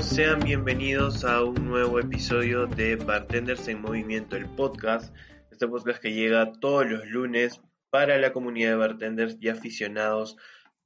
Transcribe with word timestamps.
Sean 0.00 0.40
bienvenidos 0.40 1.24
a 1.24 1.42
un 1.42 1.68
nuevo 1.68 1.98
episodio 1.98 2.66
de 2.66 2.96
Bartenders 2.96 3.66
en 3.66 3.80
Movimiento, 3.80 4.36
el 4.36 4.44
podcast. 4.44 5.14
Este 5.50 5.66
podcast 5.66 6.02
que 6.02 6.12
llega 6.12 6.52
todos 6.60 6.86
los 6.86 7.06
lunes 7.06 7.62
para 7.88 8.18
la 8.18 8.32
comunidad 8.32 8.72
de 8.72 8.76
bartenders 8.76 9.38
y 9.40 9.48
aficionados 9.48 10.36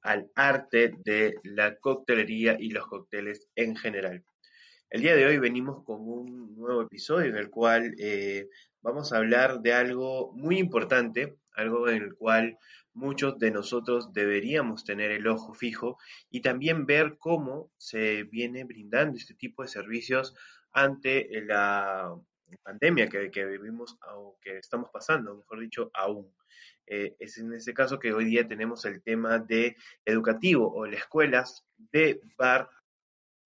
al 0.02 0.30
arte 0.36 0.94
de 1.04 1.34
la 1.42 1.76
coctelería 1.76 2.56
y 2.60 2.70
los 2.70 2.86
cócteles 2.86 3.48
en 3.56 3.74
general. 3.74 4.24
El 4.90 5.02
día 5.02 5.16
de 5.16 5.26
hoy 5.26 5.38
venimos 5.38 5.82
con 5.84 6.00
un 6.00 6.54
nuevo 6.54 6.82
episodio 6.82 7.30
en 7.30 7.36
el 7.36 7.50
cual 7.50 7.94
eh, 7.98 8.48
vamos 8.80 9.12
a 9.12 9.16
hablar 9.16 9.60
de 9.60 9.72
algo 9.72 10.32
muy 10.34 10.58
importante, 10.58 11.36
algo 11.52 11.88
en 11.88 12.02
el 12.02 12.14
cual 12.14 12.58
muchos 12.92 13.38
de 13.38 13.50
nosotros 13.50 14.12
deberíamos 14.12 14.84
tener 14.84 15.10
el 15.10 15.26
ojo 15.26 15.54
fijo 15.54 15.98
y 16.30 16.40
también 16.40 16.86
ver 16.86 17.16
cómo 17.18 17.70
se 17.76 18.24
viene 18.24 18.64
brindando 18.64 19.16
este 19.16 19.34
tipo 19.34 19.62
de 19.62 19.68
servicios 19.68 20.34
ante 20.72 21.28
la 21.42 22.14
pandemia 22.62 23.08
que, 23.08 23.44
vivimos 23.44 23.96
o 24.12 24.38
que 24.40 24.58
estamos 24.58 24.90
pasando, 24.92 25.36
mejor 25.36 25.60
dicho, 25.60 25.90
aún. 25.94 26.32
Eh, 26.86 27.14
es 27.20 27.38
en 27.38 27.52
ese 27.52 27.72
caso 27.72 27.98
que 27.98 28.12
hoy 28.12 28.24
día 28.24 28.48
tenemos 28.48 28.84
el 28.84 29.02
tema 29.02 29.38
de 29.38 29.76
educativo 30.04 30.72
o 30.72 30.86
las 30.86 31.00
escuelas 31.00 31.64
de 31.76 32.20
bar, 32.36 32.68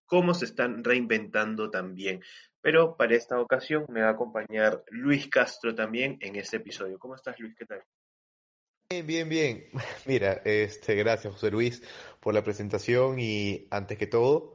cómo 0.06 0.32
se 0.32 0.46
están 0.46 0.82
reinventando 0.82 1.70
también. 1.70 2.22
Pero 2.62 2.96
para 2.96 3.14
esta 3.14 3.38
ocasión 3.40 3.84
me 3.88 4.00
va 4.00 4.08
a 4.08 4.12
acompañar 4.12 4.82
Luis 4.88 5.28
Castro 5.28 5.74
también 5.74 6.16
en 6.20 6.36
este 6.36 6.56
episodio. 6.56 6.98
¿Cómo 6.98 7.14
estás, 7.14 7.38
Luis? 7.38 7.54
¿Qué 7.54 7.66
tal? 7.66 7.84
Bien, 8.94 9.08
bien, 9.08 9.28
bien. 9.28 9.64
Mira, 10.06 10.40
este, 10.44 10.94
gracias 10.94 11.32
José 11.32 11.50
Luis 11.50 11.82
por 12.20 12.32
la 12.32 12.44
presentación 12.44 13.18
y 13.18 13.66
antes 13.70 13.98
que 13.98 14.06
todo, 14.06 14.54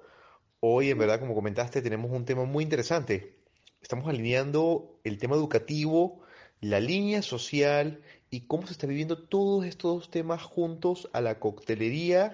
hoy 0.61 0.91
en 0.91 0.97
verdad, 0.97 1.19
como 1.19 1.35
comentaste, 1.35 1.81
tenemos 1.81 2.09
un 2.09 2.23
tema 2.23 2.45
muy 2.45 2.63
interesante. 2.63 3.35
Estamos 3.81 4.07
alineando 4.07 4.97
el 5.03 5.17
tema 5.17 5.35
educativo, 5.35 6.21
la 6.61 6.79
línea 6.79 7.21
social 7.21 8.01
y 8.29 8.47
cómo 8.47 8.65
se 8.65 8.71
está 8.71 8.87
viviendo 8.87 9.17
todos 9.27 9.65
estos 9.65 10.09
temas 10.09 10.41
juntos 10.41 11.09
a 11.11 11.19
la 11.19 11.37
coctelería 11.39 12.33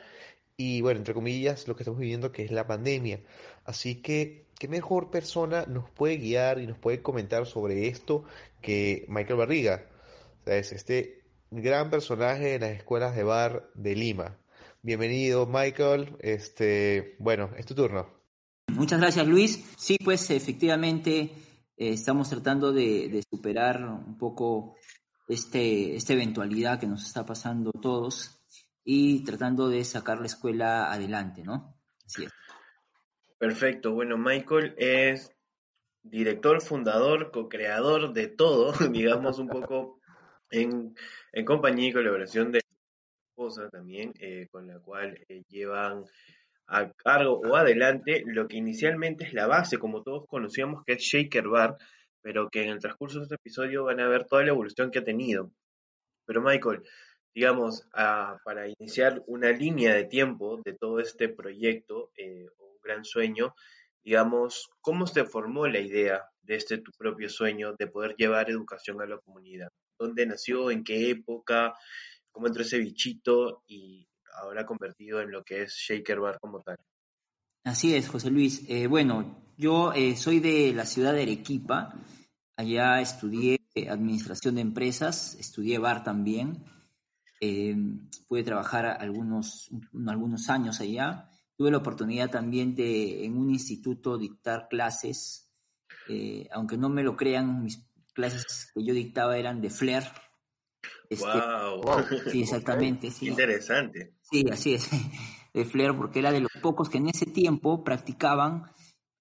y, 0.57 0.81
bueno, 0.81 0.99
entre 0.99 1.15
comillas, 1.15 1.67
lo 1.67 1.75
que 1.75 1.81
estamos 1.81 1.99
viviendo 1.99 2.31
que 2.31 2.43
es 2.43 2.51
la 2.51 2.67
pandemia. 2.67 3.19
Así 3.63 4.03
que, 4.03 4.45
¿qué 4.59 4.67
mejor 4.67 5.09
persona 5.09 5.65
nos 5.65 5.89
puede 5.89 6.17
guiar 6.17 6.59
y 6.59 6.67
nos 6.67 6.77
puede 6.77 7.01
comentar 7.01 7.47
sobre 7.47 7.87
esto 7.87 8.25
que 8.61 9.05
Michael 9.09 9.39
Barriga? 9.39 9.87
O 10.41 10.43
sea, 10.45 10.57
es 10.57 10.71
este 10.71 11.24
gran 11.61 11.89
personaje 11.89 12.51
de 12.51 12.59
las 12.59 12.71
escuelas 12.71 13.15
de 13.15 13.23
bar 13.23 13.69
de 13.75 13.95
Lima. 13.95 14.37
Bienvenido, 14.81 15.45
Michael. 15.45 16.15
Este, 16.19 17.15
bueno, 17.19 17.49
es 17.57 17.65
tu 17.65 17.73
turno. 17.73 18.07
Muchas 18.67 18.99
gracias, 18.99 19.25
Luis. 19.27 19.73
Sí, 19.77 19.97
pues 20.03 20.29
efectivamente 20.31 21.21
eh, 21.21 21.31
estamos 21.77 22.29
tratando 22.29 22.73
de, 22.73 23.23
superar 23.29 23.83
un 23.83 24.17
poco 24.17 24.75
este, 25.27 25.95
esta 25.95 26.13
eventualidad 26.13 26.79
que 26.79 26.87
nos 26.87 27.05
está 27.05 27.25
pasando 27.25 27.71
todos 27.71 28.41
y 28.83 29.23
tratando 29.23 29.69
de 29.69 29.83
sacar 29.83 30.19
la 30.19 30.27
escuela 30.27 30.91
adelante, 30.91 31.43
¿no? 31.43 31.79
Así 32.05 32.25
es. 32.25 32.31
Perfecto. 33.37 33.93
Bueno, 33.93 34.17
Michael 34.17 34.75
es 34.77 35.31
director, 36.03 36.61
fundador, 36.61 37.31
co-creador 37.31 38.13
de 38.13 38.27
todo, 38.27 38.73
digamos 38.91 39.39
un 39.39 39.47
poco 39.47 39.99
en, 40.55 40.95
compañía 41.45 41.89
y 41.89 41.93
colaboración 41.93 42.51
de 42.51 42.61
esposa 43.29 43.69
también, 43.69 44.13
eh, 44.19 44.47
con 44.51 44.67
la 44.67 44.79
cual 44.79 45.17
eh, 45.27 45.43
llevan 45.49 46.05
a 46.67 46.91
cargo 46.93 47.39
o 47.39 47.55
adelante 47.55 48.23
lo 48.25 48.47
que 48.47 48.57
inicialmente 48.57 49.25
es 49.25 49.33
la 49.33 49.47
base, 49.47 49.77
como 49.77 50.03
todos 50.03 50.25
conocíamos, 50.27 50.83
que 50.83 50.93
es 50.93 50.99
Shaker 51.01 51.47
Bar, 51.47 51.77
pero 52.21 52.49
que 52.49 52.63
en 52.63 52.69
el 52.69 52.79
transcurso 52.79 53.19
de 53.19 53.23
este 53.25 53.35
episodio 53.35 53.83
van 53.83 53.99
a 53.99 54.07
ver 54.07 54.25
toda 54.25 54.43
la 54.43 54.49
evolución 54.49 54.89
que 54.89 54.99
ha 54.99 55.03
tenido. 55.03 55.51
Pero 56.25 56.41
Michael, 56.41 56.81
digamos, 57.35 57.87
para 57.91 58.67
iniciar 58.67 59.21
una 59.27 59.51
línea 59.51 59.93
de 59.93 60.05
tiempo 60.05 60.61
de 60.63 60.73
todo 60.73 60.99
este 60.99 61.29
proyecto, 61.29 62.11
eh, 62.17 62.47
un 62.57 62.77
gran 62.81 63.03
sueño, 63.03 63.53
digamos, 64.03 64.69
¿cómo 64.81 65.05
se 65.05 65.25
formó 65.25 65.67
la 65.67 65.79
idea 65.79 66.23
de 66.43 66.55
este 66.55 66.77
tu 66.77 66.91
propio 66.97 67.29
sueño 67.29 67.75
de 67.77 67.87
poder 67.87 68.15
llevar 68.17 68.49
educación 68.49 69.01
a 69.01 69.05
la 69.05 69.17
comunidad? 69.17 69.69
Dónde 69.97 70.25
nació, 70.25 70.71
en 70.71 70.83
qué 70.83 71.09
época, 71.09 71.73
cómo 72.31 72.47
entró 72.47 72.63
ese 72.63 72.79
bichito 72.79 73.63
y 73.67 74.07
ahora 74.33 74.65
convertido 74.65 75.21
en 75.21 75.31
lo 75.31 75.43
que 75.43 75.63
es 75.63 75.73
Shaker 75.73 76.19
Bar 76.19 76.39
como 76.39 76.61
tal. 76.61 76.77
Así 77.63 77.95
es, 77.95 78.09
José 78.09 78.29
Luis. 78.29 78.63
Eh, 78.67 78.87
bueno, 78.87 79.53
yo 79.57 79.91
eh, 79.93 80.15
soy 80.15 80.39
de 80.39 80.73
la 80.73 80.85
ciudad 80.85 81.13
de 81.13 81.23
Arequipa. 81.23 81.95
Allá 82.55 83.01
estudié 83.01 83.59
administración 83.89 84.55
de 84.55 84.61
empresas, 84.61 85.35
estudié 85.39 85.79
bar 85.79 86.03
también. 86.03 86.63
Eh, 87.41 87.75
pude 88.27 88.43
trabajar 88.43 88.85
algunos, 88.85 89.69
algunos 90.07 90.49
años 90.49 90.79
allá. 90.79 91.29
Tuve 91.57 91.71
la 91.71 91.77
oportunidad 91.77 92.29
también 92.29 92.75
de 92.75 93.25
en 93.25 93.37
un 93.37 93.49
instituto 93.49 94.17
dictar 94.17 94.67
clases. 94.69 95.49
aunque 96.51 96.77
no 96.77 96.89
me 96.89 97.01
lo 97.01 97.17
crean 97.17 97.63
mis 97.63 97.83
clases 98.15 98.71
que 98.73 98.83
yo 98.83 98.93
dictaba 98.93 99.37
eran 99.37 99.61
de 99.61 99.69
Flair. 99.69 100.03
wow. 101.11 101.99
Este, 101.99 102.31
sí, 102.31 102.41
exactamente. 102.41 103.11
Sí. 103.11 103.27
Interesante. 103.27 104.15
Sí, 104.21 104.45
así 104.51 104.73
es, 104.73 104.89
de 105.53 105.65
Flair, 105.65 105.95
porque 105.95 106.19
era 106.19 106.31
de 106.31 106.39
los 106.39 106.51
pocos 106.61 106.89
que 106.89 106.97
en 106.97 107.09
ese 107.09 107.27
tiempo 107.27 107.83
practicaban 107.83 108.63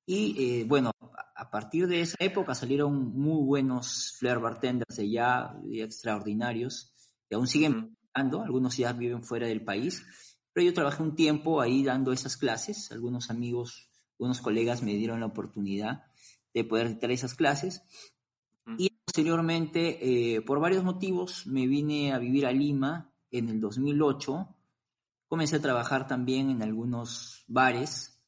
y 0.06 0.60
eh, 0.60 0.64
bueno, 0.64 0.92
a 1.34 1.50
partir 1.50 1.86
de 1.88 2.02
esa 2.02 2.16
época 2.20 2.54
salieron 2.54 3.12
muy 3.14 3.42
buenos 3.44 4.16
Flair 4.18 4.38
bartenders 4.38 4.96
de 4.96 5.10
ya, 5.10 5.56
extraordinarios, 5.72 6.94
que 7.28 7.36
aún 7.36 7.46
siguen 7.46 7.96
dando, 8.14 8.42
algunos 8.42 8.76
ya 8.76 8.92
viven 8.92 9.24
fuera 9.24 9.46
del 9.46 9.64
país, 9.64 10.04
pero 10.52 10.66
yo 10.66 10.74
trabajé 10.74 11.02
un 11.02 11.16
tiempo 11.16 11.60
ahí 11.60 11.82
dando 11.82 12.12
esas 12.12 12.36
clases, 12.36 12.92
algunos 12.92 13.30
amigos, 13.30 13.90
algunos 14.18 14.40
colegas 14.40 14.82
me 14.82 14.94
dieron 14.94 15.20
la 15.20 15.26
oportunidad 15.26 16.04
de 16.52 16.64
poder 16.64 16.88
dictar 16.88 17.10
esas 17.10 17.34
clases 17.34 17.82
y 18.78 18.90
posteriormente, 19.04 20.36
eh, 20.36 20.42
por 20.42 20.60
varios 20.60 20.84
motivos, 20.84 21.46
me 21.46 21.66
vine 21.66 22.12
a 22.12 22.18
vivir 22.18 22.46
a 22.46 22.52
Lima 22.52 23.12
en 23.30 23.48
el 23.48 23.60
2008. 23.60 24.48
Comencé 25.28 25.56
a 25.56 25.62
trabajar 25.62 26.06
también 26.06 26.50
en 26.50 26.62
algunos 26.62 27.44
bares. 27.46 28.20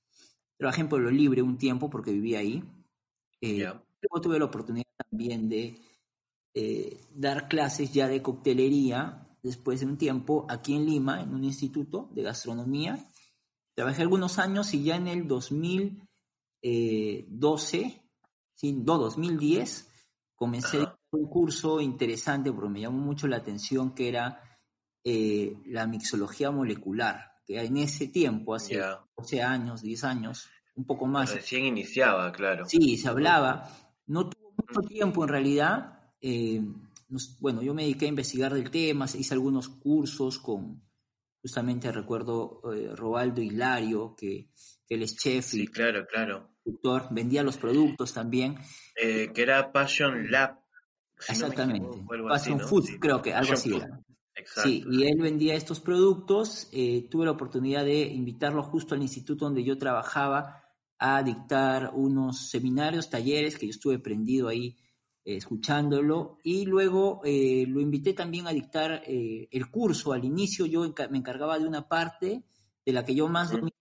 Trabajé 0.57 0.83
en 0.83 0.89
Pueblo 0.89 1.11
Libre 1.11 1.43
un 1.43 1.59
tiempo 1.59 1.89
porque 1.89 2.13
vivía 2.13 2.41
ahí. 2.41 2.63
Eh, 3.41 3.65
luego 3.65 4.21
tuve 4.21 4.39
la 4.39 4.45
oportunidad 4.47 4.87
también 5.11 5.49
de 5.49 5.81
eh, 6.55 7.01
dar 7.15 7.49
clases 7.49 7.93
ya 7.93 8.09
de 8.09 8.23
coctelería 8.23 9.29
después 9.43 9.81
de 9.81 9.87
un 9.87 9.99
tiempo 9.99 10.47
aquí 10.49 10.75
en 10.75 10.87
Lima, 10.87 11.23
en 11.23 11.35
un 11.35 11.45
instituto 11.45 12.09
de 12.13 12.23
gastronomía. 12.23 12.99
Trabajé 13.75 14.03
algunos 14.03 14.39
años 14.39 14.73
y 14.75 14.83
ya 14.83 14.97
en 14.97 15.07
el 15.07 15.29
2012, 15.29 18.03
sí, 18.55 18.73
no, 18.73 18.99
2010, 18.99 19.89
comencé 20.37 20.87
un 21.11 21.29
curso 21.29 21.81
interesante 21.81 22.53
porque 22.53 22.69
me 22.69 22.81
llamó 22.83 22.99
mucho 22.99 23.27
la 23.27 23.39
atención 23.39 23.95
que 23.95 24.09
era 24.09 24.41
eh, 25.03 25.57
la 25.67 25.87
mixología 25.87 26.51
molecular, 26.51 27.33
que 27.45 27.61
en 27.61 27.79
ese 27.79 28.09
tiempo, 28.09 28.55
hace 28.55 28.81
12 29.17 29.43
años, 29.43 29.83
10 29.83 30.05
años, 30.05 30.49
un 30.77 30.85
poco 30.85 31.07
más. 31.07 31.35
Recién 31.35 31.65
iniciaba, 31.65 32.31
claro. 32.33 32.67
Sí, 32.67 32.97
se 32.99 33.09
hablaba. 33.09 33.69
No 34.07 34.29
tuvo 34.29 34.53
mucho 34.57 34.81
tiempo 34.83 35.25
en 35.25 35.29
realidad. 35.29 36.13
Eh, 36.21 36.63
bueno, 37.41 37.63
yo 37.63 37.73
me 37.73 37.83
dediqué 37.83 38.07
a 38.07 38.11
investigar 38.11 38.53
del 38.53 38.71
tema, 38.71 39.07
hice 39.07 39.35
algunos 39.35 39.69
cursos 39.69 40.39
con, 40.39 40.83
justamente 41.41 41.91
recuerdo, 41.93 42.61
eh, 42.75 42.91
Robaldo 42.95 43.41
Hilario, 43.41 44.15
que, 44.17 44.51
él 44.89 45.03
es 45.03 45.17
chef 45.17 45.45
sí, 45.45 45.67
claro, 45.67 46.07
claro. 46.07 46.51
vendía 47.11 47.43
los 47.43 47.57
productos 47.57 48.13
también. 48.13 48.57
Eh, 49.01 49.31
que 49.35 49.43
era 49.43 49.73
Passion 49.73 50.31
Lab. 50.31 50.59
Exactamente. 51.29 51.99
Passion 52.29 52.61
Food, 52.61 52.99
creo 53.01 53.23
que 53.23 53.33
algo 53.35 53.55
así 53.55 53.75
era. 53.75 54.01
Sí, 54.45 54.85
y 54.91 55.05
él 55.05 55.19
vendía 55.21 55.55
estos 55.55 55.81
productos. 55.81 56.69
Eh, 56.73 57.09
tuve 57.11 57.25
la 57.25 57.31
oportunidad 57.31 57.85
de 57.85 58.03
invitarlo 58.03 58.63
justo 58.63 58.95
al 58.95 59.03
instituto 59.03 59.47
donde 59.47 59.65
yo 59.65 59.79
trabajaba 59.79 60.63
a 60.99 61.23
dictar 61.23 61.93
unos 61.95 62.51
seminarios, 62.51 63.09
talleres, 63.09 63.57
que 63.57 63.67
yo 63.67 63.71
estuve 63.71 63.99
prendido 63.99 64.49
ahí 64.49 64.77
eh, 65.25 65.37
escuchándolo. 65.37 66.39
Y 66.45 66.67
luego 66.67 67.23
eh, 67.25 67.65
lo 67.67 67.81
invité 67.81 68.13
también 68.13 68.47
a 68.47 68.53
dictar 68.53 69.03
el 69.07 69.71
curso. 69.71 70.13
Al 70.13 70.25
inicio 70.25 70.67
yo 70.67 70.83
me 71.11 71.19
encargaba 71.19 71.59
de 71.59 71.67
una 71.67 71.89
parte 71.89 72.45
de 72.85 72.93
la 72.93 73.05
que 73.05 73.15
yo 73.15 73.29
más 73.29 73.51
dominaba, 73.51 73.76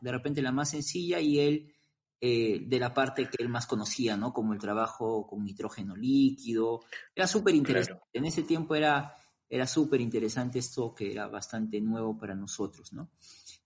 de 0.00 0.12
repente 0.12 0.42
la 0.42 0.52
más 0.52 0.70
sencilla, 0.70 1.20
y 1.20 1.38
él 1.38 1.74
de 2.20 2.78
la 2.78 2.94
parte 2.94 3.28
que 3.28 3.42
él 3.42 3.48
más 3.48 3.66
conocía, 3.66 4.16
¿no? 4.16 4.32
Como 4.32 4.52
el 4.52 4.60
trabajo 4.60 5.26
con 5.26 5.44
nitrógeno 5.44 5.96
líquido. 5.96 6.82
Era 7.16 7.26
súper 7.26 7.54
interesante. 7.54 8.04
En 8.12 8.24
ese 8.24 8.44
tiempo 8.44 8.76
era 8.76 9.16
era 9.52 9.66
súper 9.66 10.00
interesante 10.00 10.60
esto 10.60 10.94
que 10.94 11.12
era 11.12 11.28
bastante 11.28 11.78
nuevo 11.78 12.16
para 12.16 12.34
nosotros, 12.34 12.94
¿no? 12.94 13.10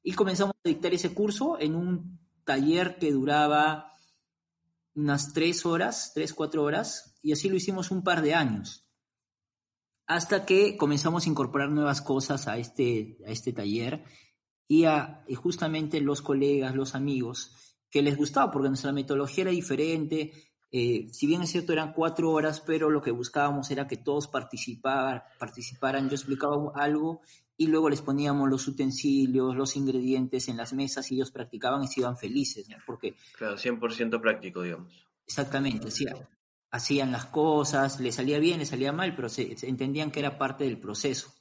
Y 0.02 0.14
comenzamos 0.14 0.56
a 0.56 0.68
dictar 0.68 0.92
ese 0.92 1.14
curso 1.14 1.60
en 1.60 1.76
un 1.76 2.18
taller 2.42 2.98
que 2.98 3.12
duraba 3.12 3.92
unas 4.96 5.32
tres 5.32 5.64
horas, 5.64 6.10
tres, 6.12 6.34
cuatro 6.34 6.64
horas, 6.64 7.16
y 7.22 7.30
así 7.30 7.48
lo 7.48 7.54
hicimos 7.54 7.92
un 7.92 8.02
par 8.02 8.20
de 8.20 8.34
años, 8.34 8.84
hasta 10.08 10.44
que 10.44 10.76
comenzamos 10.76 11.24
a 11.24 11.28
incorporar 11.28 11.70
nuevas 11.70 12.02
cosas 12.02 12.48
a 12.48 12.58
este, 12.58 13.18
a 13.24 13.30
este 13.30 13.52
taller 13.52 14.02
y 14.68 14.84
a 14.84 15.24
y 15.26 15.34
justamente 15.34 16.00
los 16.00 16.22
colegas, 16.22 16.74
los 16.74 16.94
amigos, 16.94 17.52
que 17.90 18.02
les 18.02 18.16
gustaba, 18.16 18.50
porque 18.50 18.68
nuestra 18.68 18.92
metodología 18.92 19.42
era 19.42 19.50
diferente, 19.50 20.32
eh, 20.72 21.08
si 21.12 21.26
bien 21.26 21.42
es 21.42 21.50
cierto, 21.50 21.72
eran 21.72 21.92
cuatro 21.92 22.30
horas, 22.30 22.60
pero 22.60 22.90
lo 22.90 23.00
que 23.00 23.10
buscábamos 23.10 23.70
era 23.70 23.86
que 23.86 23.96
todos 23.96 24.28
participaran. 24.28 26.08
Yo 26.08 26.14
explicaba 26.14 26.72
algo 26.74 27.22
y 27.56 27.68
luego 27.68 27.88
les 27.88 28.02
poníamos 28.02 28.50
los 28.50 28.66
utensilios, 28.68 29.56
los 29.56 29.76
ingredientes 29.76 30.48
en 30.48 30.56
las 30.56 30.72
mesas 30.72 31.10
y 31.10 31.14
ellos 31.14 31.30
practicaban 31.30 31.82
y 31.82 31.88
se 31.88 32.00
iban 32.00 32.18
felices, 32.18 32.68
Porque, 32.84 33.14
claro, 33.38 33.56
100% 33.56 34.20
práctico, 34.20 34.62
digamos. 34.62 34.92
Exactamente, 35.26 35.88
hacían 36.70 37.10
las 37.10 37.26
cosas, 37.26 37.98
les 38.00 38.14
salía 38.14 38.38
bien, 38.38 38.58
les 38.58 38.68
salía 38.68 38.92
mal, 38.92 39.14
pero 39.16 39.28
se, 39.28 39.56
entendían 39.62 40.10
que 40.10 40.20
era 40.20 40.36
parte 40.36 40.64
del 40.64 40.78
proceso. 40.78 41.32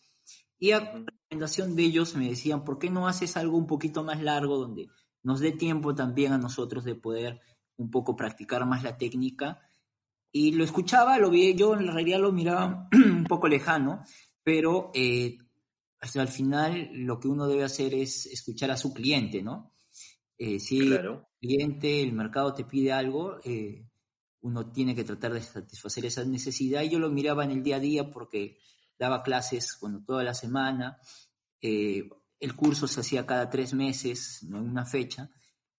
Y 0.59 0.71
a 0.71 0.79
recomendación 0.79 1.75
de 1.75 1.83
ellos 1.83 2.15
me 2.15 2.29
decían, 2.29 2.63
¿por 2.63 2.79
qué 2.79 2.89
no 2.89 3.07
haces 3.07 3.37
algo 3.37 3.57
un 3.57 3.67
poquito 3.67 4.03
más 4.03 4.21
largo 4.21 4.57
donde 4.57 4.89
nos 5.25 5.39
dé 5.39 5.51
tiempo 5.51 5.95
también 5.95 6.33
a 6.33 6.37
nosotros 6.37 6.83
de 6.83 6.93
poder 6.93 7.41
un 7.77 7.89
poco 7.89 8.15
practicar 8.15 8.65
más 8.65 8.83
la 8.83 8.97
técnica. 8.97 9.59
Y 10.31 10.51
lo 10.51 10.63
escuchaba, 10.63 11.17
lo 11.17 11.29
vi, 11.29 11.55
yo 11.55 11.73
en 11.73 11.87
realidad 11.87 12.19
lo 12.19 12.31
miraba 12.31 12.87
un 12.93 13.23
poco 13.23 13.47
lejano, 13.47 14.03
pero 14.43 14.91
eh, 14.93 15.37
hasta 15.99 16.21
al 16.21 16.27
final 16.27 16.89
lo 16.93 17.19
que 17.19 17.27
uno 17.27 17.47
debe 17.47 17.63
hacer 17.63 17.93
es 17.93 18.27
escuchar 18.27 18.69
a 18.71 18.77
su 18.77 18.93
cliente, 18.93 19.41
¿no? 19.41 19.73
Eh, 20.37 20.59
si 20.59 20.79
el 20.79 21.21
cliente, 21.39 22.03
el 22.03 22.13
mercado 22.13 22.53
te 22.53 22.65
pide 22.65 22.91
algo, 22.91 23.37
eh, 23.43 23.83
uno 24.41 24.71
tiene 24.71 24.93
que 24.93 25.05
tratar 25.05 25.33
de 25.33 25.41
satisfacer 25.41 26.05
esa 26.05 26.23
necesidad. 26.25 26.83
Y 26.83 26.89
yo 26.89 26.99
lo 26.99 27.09
miraba 27.09 27.45
en 27.45 27.51
el 27.51 27.63
día 27.63 27.77
a 27.77 27.79
día 27.79 28.11
porque 28.11 28.59
daba 28.97 29.23
clases 29.23 29.77
bueno, 29.81 30.03
toda 30.05 30.23
la 30.23 30.33
semana. 30.33 30.99
el 31.61 32.55
curso 32.55 32.87
se 32.87 33.01
hacía 33.01 33.25
cada 33.25 33.49
tres 33.49 33.73
meses, 33.73 34.43
no 34.43 34.59
en 34.59 34.69
una 34.69 34.85
fecha. 34.85 35.29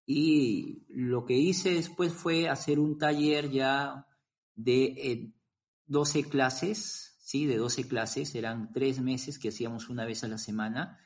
Y 0.07 0.85
lo 0.89 1.25
que 1.25 1.35
hice 1.37 1.75
después 1.75 2.13
fue 2.13 2.49
hacer 2.49 2.79
un 2.79 2.97
taller 2.97 3.51
ya 3.51 4.07
de 4.55 5.33
12 5.87 6.19
eh, 6.19 6.25
clases, 6.25 7.17
¿sí? 7.21 7.45
De 7.47 7.57
12 7.57 7.89
clases, 7.89 8.35
eran 8.37 8.73
tres 8.73 9.01
meses 9.01 9.37
que 9.37 9.49
hacíamos 9.49 9.89
una 9.89 10.05
vez 10.05 10.23
a 10.23 10.29
la 10.29 10.39
semana. 10.39 11.01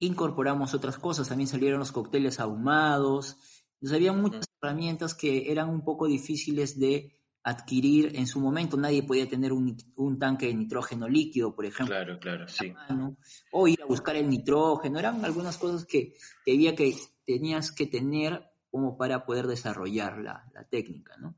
Incorporamos 0.00 0.74
otras 0.74 0.98
cosas, 0.98 1.28
también 1.28 1.46
salieron 1.46 1.78
los 1.78 1.92
cócteles 1.92 2.40
ahumados. 2.40 3.36
Entonces 3.74 3.96
había 3.96 4.12
muchas 4.12 4.46
herramientas 4.60 5.14
que 5.14 5.52
eran 5.52 5.68
un 5.70 5.84
poco 5.84 6.08
difíciles 6.08 6.78
de 6.78 7.19
adquirir 7.42 8.12
en 8.16 8.26
su 8.26 8.40
momento. 8.40 8.76
Nadie 8.76 9.02
podía 9.02 9.28
tener 9.28 9.52
un, 9.52 9.76
tanque 10.18 10.46
de 10.46 10.54
nitrógeno 10.54 11.08
líquido, 11.08 11.54
por 11.54 11.66
ejemplo. 11.66 11.94
Claro, 11.94 12.18
claro, 12.18 12.48
sí. 12.48 12.72
O 13.52 13.66
ir 13.66 13.82
a 13.82 13.86
buscar 13.86 14.16
el 14.16 14.28
nitrógeno. 14.28 14.98
Eran 14.98 15.24
algunas 15.24 15.56
cosas 15.58 15.84
que, 15.84 16.14
que 16.44 16.52
había 16.52 16.74
que 16.74 16.94
tenías 17.24 17.72
que 17.72 17.86
tener 17.86 18.50
como 18.70 18.96
para 18.96 19.24
poder 19.24 19.46
desarrollar 19.46 20.18
la, 20.18 20.44
técnica, 20.70 21.16
¿no? 21.16 21.36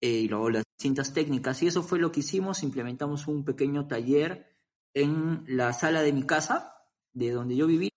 Eh, 0.00 0.20
y 0.20 0.28
luego 0.28 0.50
las 0.50 0.64
distintas 0.76 1.12
técnicas. 1.12 1.62
Y 1.62 1.68
eso 1.68 1.82
fue 1.82 1.98
lo 1.98 2.10
que 2.10 2.20
hicimos, 2.20 2.62
implementamos 2.62 3.26
un 3.26 3.44
pequeño 3.44 3.86
taller 3.86 4.46
en 4.94 5.44
la 5.46 5.72
sala 5.72 6.02
de 6.02 6.12
mi 6.12 6.24
casa, 6.24 6.74
de 7.12 7.30
donde 7.30 7.56
yo 7.56 7.66
viví, 7.66 7.90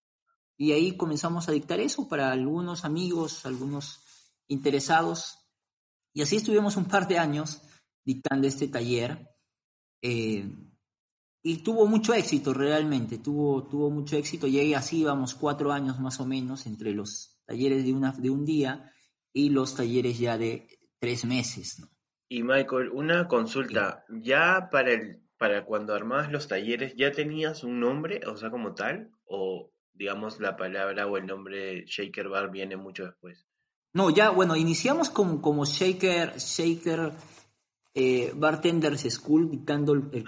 y 0.58 0.74
ahí 0.74 0.96
comenzamos 0.96 1.50
a 1.50 1.54
dictar 1.54 1.80
eso 1.80 2.08
para 2.08 2.32
algunos 2.32 2.86
amigos, 2.86 3.46
algunos 3.48 4.04
interesados. 4.48 5.41
Y 6.14 6.22
así 6.22 6.38
estuvimos 6.38 6.78
un 6.78 6.86
par 6.86 7.08
de 7.08 7.18
años 7.18 7.62
dictando 8.04 8.48
este 8.48 8.68
taller. 8.68 9.28
Eh, 10.02 10.46
y 11.44 11.58
tuvo 11.64 11.88
mucho 11.88 12.14
éxito 12.14 12.54
realmente, 12.54 13.18
tuvo, 13.18 13.68
tuvo 13.68 13.90
mucho 13.90 14.16
éxito. 14.18 14.48
Y 14.48 14.60
ahí 14.60 14.74
así 14.74 15.00
íbamos 15.00 15.34
cuatro 15.36 15.72
años 15.72 16.00
más 16.00 16.20
o 16.20 16.26
menos 16.26 16.66
entre 16.68 16.92
los 16.94 17.42
talleres 17.46 17.84
de, 17.84 17.94
una, 17.94 18.12
de 18.12 18.30
un 18.30 18.46
día 18.46 18.92
y 19.34 19.50
los 19.50 19.76
talleres 19.76 20.20
ya 20.20 20.38
de 20.38 20.68
tres 21.00 21.26
meses. 21.26 21.80
¿no? 21.80 21.88
Y 22.30 22.44
Michael, 22.44 22.92
una 22.92 23.28
consulta, 23.28 24.06
ya 24.10 24.70
para, 24.72 24.94
el, 24.94 25.22
para 25.38 25.66
cuando 25.66 25.94
armabas 25.94 26.32
los 26.32 26.48
talleres, 26.48 26.96
¿ya 26.96 27.12
tenías 27.12 27.64
un 27.64 27.80
nombre, 27.80 28.22
o 28.28 28.38
sea, 28.38 28.50
como 28.52 28.74
tal? 28.74 29.12
¿O 29.26 29.72
digamos 29.94 30.40
la 30.40 30.56
palabra 30.56 31.08
o 31.08 31.18
el 31.18 31.26
nombre 31.26 31.84
Shaker 31.86 32.30
Bar 32.30 32.52
viene 32.52 32.78
mucho 32.78 33.06
después? 33.06 33.48
No, 33.94 34.10
ya, 34.10 34.30
bueno, 34.30 34.56
iniciamos 34.56 35.10
como, 35.10 35.42
como 35.42 35.66
Shaker, 35.66 36.38
Shaker 36.38 37.14
eh, 37.94 38.32
Bartenders 38.36 39.02
School, 39.10 39.50
dictando 39.50 39.94
el, 39.94 40.24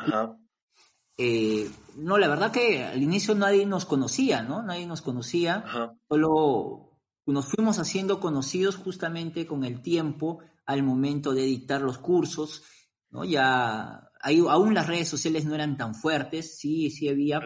eh, 1.18 1.70
no, 1.96 2.18
la 2.18 2.28
verdad 2.28 2.52
que 2.52 2.84
al 2.84 3.02
inicio 3.02 3.36
nadie 3.36 3.66
nos 3.66 3.86
conocía, 3.86 4.42
¿no? 4.42 4.64
Nadie 4.64 4.88
nos 4.88 5.02
conocía. 5.02 5.64
Solo 6.10 6.90
nos 7.26 7.46
fuimos 7.46 7.80
haciendo 7.80 8.20
conocidos 8.20 8.76
justamente 8.76 9.46
con 9.46 9.64
el 9.64 9.82
tiempo 9.82 10.40
al 10.66 10.84
momento 10.84 11.34
de 11.34 11.44
dictar 11.44 11.82
los 11.82 11.98
cursos, 11.98 12.64
¿no? 13.10 13.24
Ya 13.24 14.10
aún 14.22 14.74
las 14.74 14.88
redes 14.88 15.08
sociales 15.08 15.46
no 15.46 15.56
eran 15.56 15.78
tan 15.78 15.94
fuertes, 15.94 16.58
sí, 16.58 16.90
sí 16.90 17.10
había, 17.10 17.42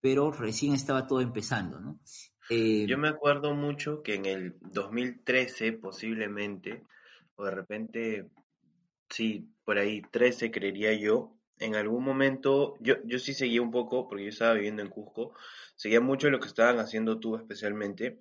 pero, 0.00 0.30
recién 0.30 0.74
estaba 0.74 1.06
todo 1.06 1.20
empezando, 1.20 1.80
¿no? 1.80 2.00
Eh, 2.50 2.86
Yo 2.86 2.98
me 2.98 3.08
acuerdo 3.08 3.54
mucho 3.54 4.02
que 4.02 4.14
en 4.14 4.26
el 4.26 4.54
2013 4.60 5.72
posiblemente, 5.72 6.82
o 7.36 7.44
de 7.44 7.50
repente, 7.50 8.28
sí, 9.08 9.48
por 9.64 9.78
ahí 9.78 10.02
13 10.10 10.50
creería 10.50 10.92
yo, 10.92 11.38
en 11.58 11.76
algún 11.76 12.04
momento, 12.04 12.74
yo, 12.80 12.96
yo 13.04 13.18
sí 13.18 13.32
seguía 13.32 13.62
un 13.62 13.70
poco, 13.70 14.08
porque 14.08 14.24
yo 14.24 14.30
estaba 14.30 14.54
viviendo 14.54 14.82
en 14.82 14.88
Cusco, 14.90 15.34
seguía 15.76 16.00
mucho 16.00 16.28
lo 16.30 16.40
que 16.40 16.48
estaban 16.48 16.78
haciendo 16.78 17.20
tú 17.20 17.36
especialmente, 17.36 18.18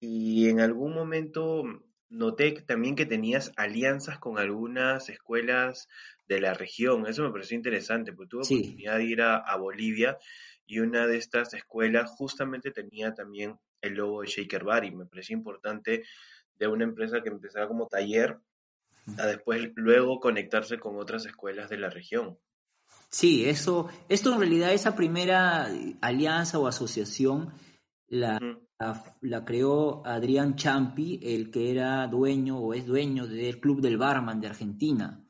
y 0.00 0.48
en 0.48 0.60
algún 0.60 0.94
momento 0.94 1.64
noté 2.08 2.52
también 2.62 2.94
que 2.94 3.06
tenías 3.06 3.52
alianzas 3.56 4.18
con 4.18 4.38
algunas 4.38 5.08
escuelas 5.08 5.88
de 6.28 6.40
la 6.40 6.54
región. 6.54 7.06
Eso 7.06 7.22
me 7.22 7.30
pareció 7.30 7.56
interesante, 7.56 8.12
porque 8.12 8.30
tuve 8.30 8.42
la 8.42 8.56
oportunidad 8.56 8.96
de 8.96 9.04
ir 9.04 9.22
a, 9.22 9.56
Bolivia 9.56 10.18
y 10.66 10.80
una 10.80 11.06
de 11.06 11.16
estas 11.16 11.54
escuelas 11.54 12.10
justamente 12.10 12.70
tenía 12.70 13.14
también 13.14 13.58
el 13.80 13.94
logo 13.94 14.22
de 14.22 14.28
Shaker 14.28 14.64
Bar 14.64 14.84
y 14.84 14.90
me 14.90 15.06
pareció 15.06 15.36
importante 15.36 16.04
de 16.58 16.66
una 16.66 16.84
empresa 16.84 17.22
que 17.22 17.28
empezaba 17.28 17.68
como 17.68 17.86
taller 17.86 18.38
a 19.18 19.26
después 19.26 19.70
luego 19.76 20.18
conectarse 20.18 20.78
con 20.78 20.96
otras 20.96 21.26
escuelas 21.26 21.70
de 21.70 21.78
la 21.78 21.90
región. 21.90 22.38
Sí, 23.08 23.48
eso, 23.48 23.88
esto 24.08 24.32
en 24.32 24.40
realidad 24.40 24.72
esa 24.72 24.96
primera 24.96 25.68
alianza 26.00 26.58
o 26.58 26.66
asociación 26.66 27.52
la, 28.08 28.38
la, 28.78 29.44
creó 29.44 30.06
Adrián 30.06 30.56
Champi, 30.56 31.20
el 31.22 31.50
que 31.50 31.70
era 31.70 32.06
dueño 32.06 32.58
o 32.58 32.74
es 32.74 32.86
dueño 32.86 33.26
del 33.26 33.60
Club 33.60 33.80
del 33.80 33.96
Barman 33.96 34.40
de 34.40 34.48
Argentina. 34.48 35.22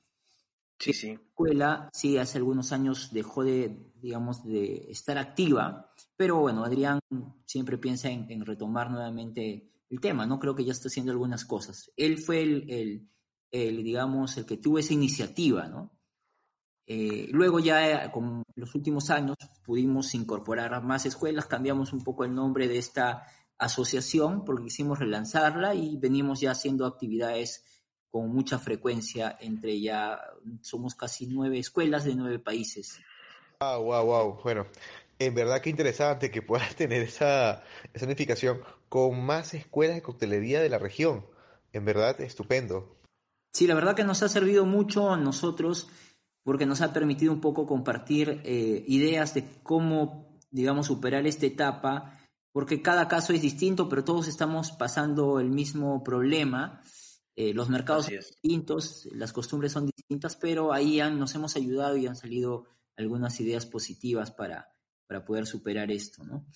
Sí, 0.78 0.92
sí. 0.92 1.08
La 1.08 1.14
escuela, 1.14 1.90
sí, 1.92 2.18
hace 2.18 2.38
algunos 2.38 2.72
años 2.72 3.12
dejó 3.12 3.44
de, 3.44 3.92
digamos, 4.00 4.44
de 4.44 4.90
estar 4.90 5.16
activa, 5.18 5.92
pero 6.16 6.40
bueno, 6.40 6.64
Adrián 6.64 7.00
siempre 7.44 7.78
piensa 7.78 8.10
en, 8.10 8.44
retomar 8.44 8.90
nuevamente 8.90 9.70
el 9.88 10.00
tema, 10.00 10.26
¿no? 10.26 10.38
Creo 10.38 10.54
que 10.54 10.64
ya 10.64 10.72
está 10.72 10.88
haciendo 10.88 11.12
algunas 11.12 11.44
cosas. 11.44 11.90
Él 11.96 12.18
fue 12.18 12.42
el, 12.42 13.08
el, 13.50 13.84
digamos, 13.84 14.36
el 14.36 14.46
que 14.46 14.56
tuvo 14.58 14.78
esa 14.78 14.92
iniciativa, 14.92 15.66
¿no? 15.68 15.95
Eh, 16.86 17.28
luego 17.32 17.58
ya 17.58 18.10
con 18.12 18.44
los 18.54 18.74
últimos 18.74 19.10
años 19.10 19.36
pudimos 19.64 20.14
incorporar 20.14 20.82
más 20.82 21.04
escuelas, 21.04 21.46
cambiamos 21.46 21.92
un 21.92 22.04
poco 22.04 22.24
el 22.24 22.34
nombre 22.34 22.68
de 22.68 22.78
esta 22.78 23.26
asociación 23.58 24.44
porque 24.44 24.64
quisimos 24.64 24.98
relanzarla 24.98 25.74
y 25.74 25.96
venimos 25.96 26.40
ya 26.40 26.52
haciendo 26.52 26.86
actividades 26.86 27.64
con 28.10 28.30
mucha 28.30 28.58
frecuencia 28.58 29.36
entre 29.40 29.80
ya, 29.80 30.20
somos 30.60 30.94
casi 30.94 31.26
nueve 31.26 31.58
escuelas 31.58 32.04
de 32.04 32.14
nueve 32.14 32.38
países. 32.38 33.00
Wow, 33.60 33.82
wow, 33.82 34.04
wow. 34.06 34.40
Bueno, 34.42 34.66
en 35.18 35.34
verdad 35.34 35.60
que 35.60 35.70
interesante 35.70 36.30
que 36.30 36.42
puedas 36.42 36.74
tener 36.76 37.02
esa, 37.02 37.64
esa 37.92 38.04
unificación 38.04 38.60
con 38.88 39.24
más 39.24 39.54
escuelas 39.54 39.96
de 39.96 40.02
coctelería 40.02 40.60
de 40.60 40.68
la 40.68 40.78
región. 40.78 41.26
En 41.72 41.84
verdad, 41.84 42.20
estupendo. 42.20 42.96
Sí, 43.52 43.66
la 43.66 43.74
verdad 43.74 43.96
que 43.96 44.04
nos 44.04 44.22
ha 44.22 44.28
servido 44.28 44.64
mucho 44.66 45.10
a 45.10 45.16
nosotros 45.16 45.88
porque 46.46 46.64
nos 46.64 46.80
ha 46.80 46.92
permitido 46.92 47.32
un 47.32 47.40
poco 47.40 47.66
compartir 47.66 48.40
eh, 48.44 48.84
ideas 48.86 49.34
de 49.34 49.44
cómo, 49.64 50.38
digamos, 50.52 50.86
superar 50.86 51.26
esta 51.26 51.44
etapa, 51.44 52.20
porque 52.52 52.80
cada 52.82 53.08
caso 53.08 53.32
es 53.32 53.42
distinto, 53.42 53.88
pero 53.88 54.04
todos 54.04 54.28
estamos 54.28 54.70
pasando 54.70 55.40
el 55.40 55.50
mismo 55.50 56.04
problema. 56.04 56.80
Eh, 57.34 57.52
los 57.52 57.68
mercados 57.68 58.06
son 58.06 58.14
distintos, 58.18 59.08
las 59.10 59.32
costumbres 59.32 59.72
son 59.72 59.86
distintas, 59.86 60.36
pero 60.36 60.72
ahí 60.72 61.00
nos 61.10 61.34
hemos 61.34 61.56
ayudado 61.56 61.96
y 61.96 62.06
han 62.06 62.14
salido 62.14 62.66
algunas 62.96 63.40
ideas 63.40 63.66
positivas 63.66 64.30
para, 64.30 64.68
para 65.08 65.24
poder 65.24 65.46
superar 65.46 65.90
esto, 65.90 66.22
¿no? 66.22 66.46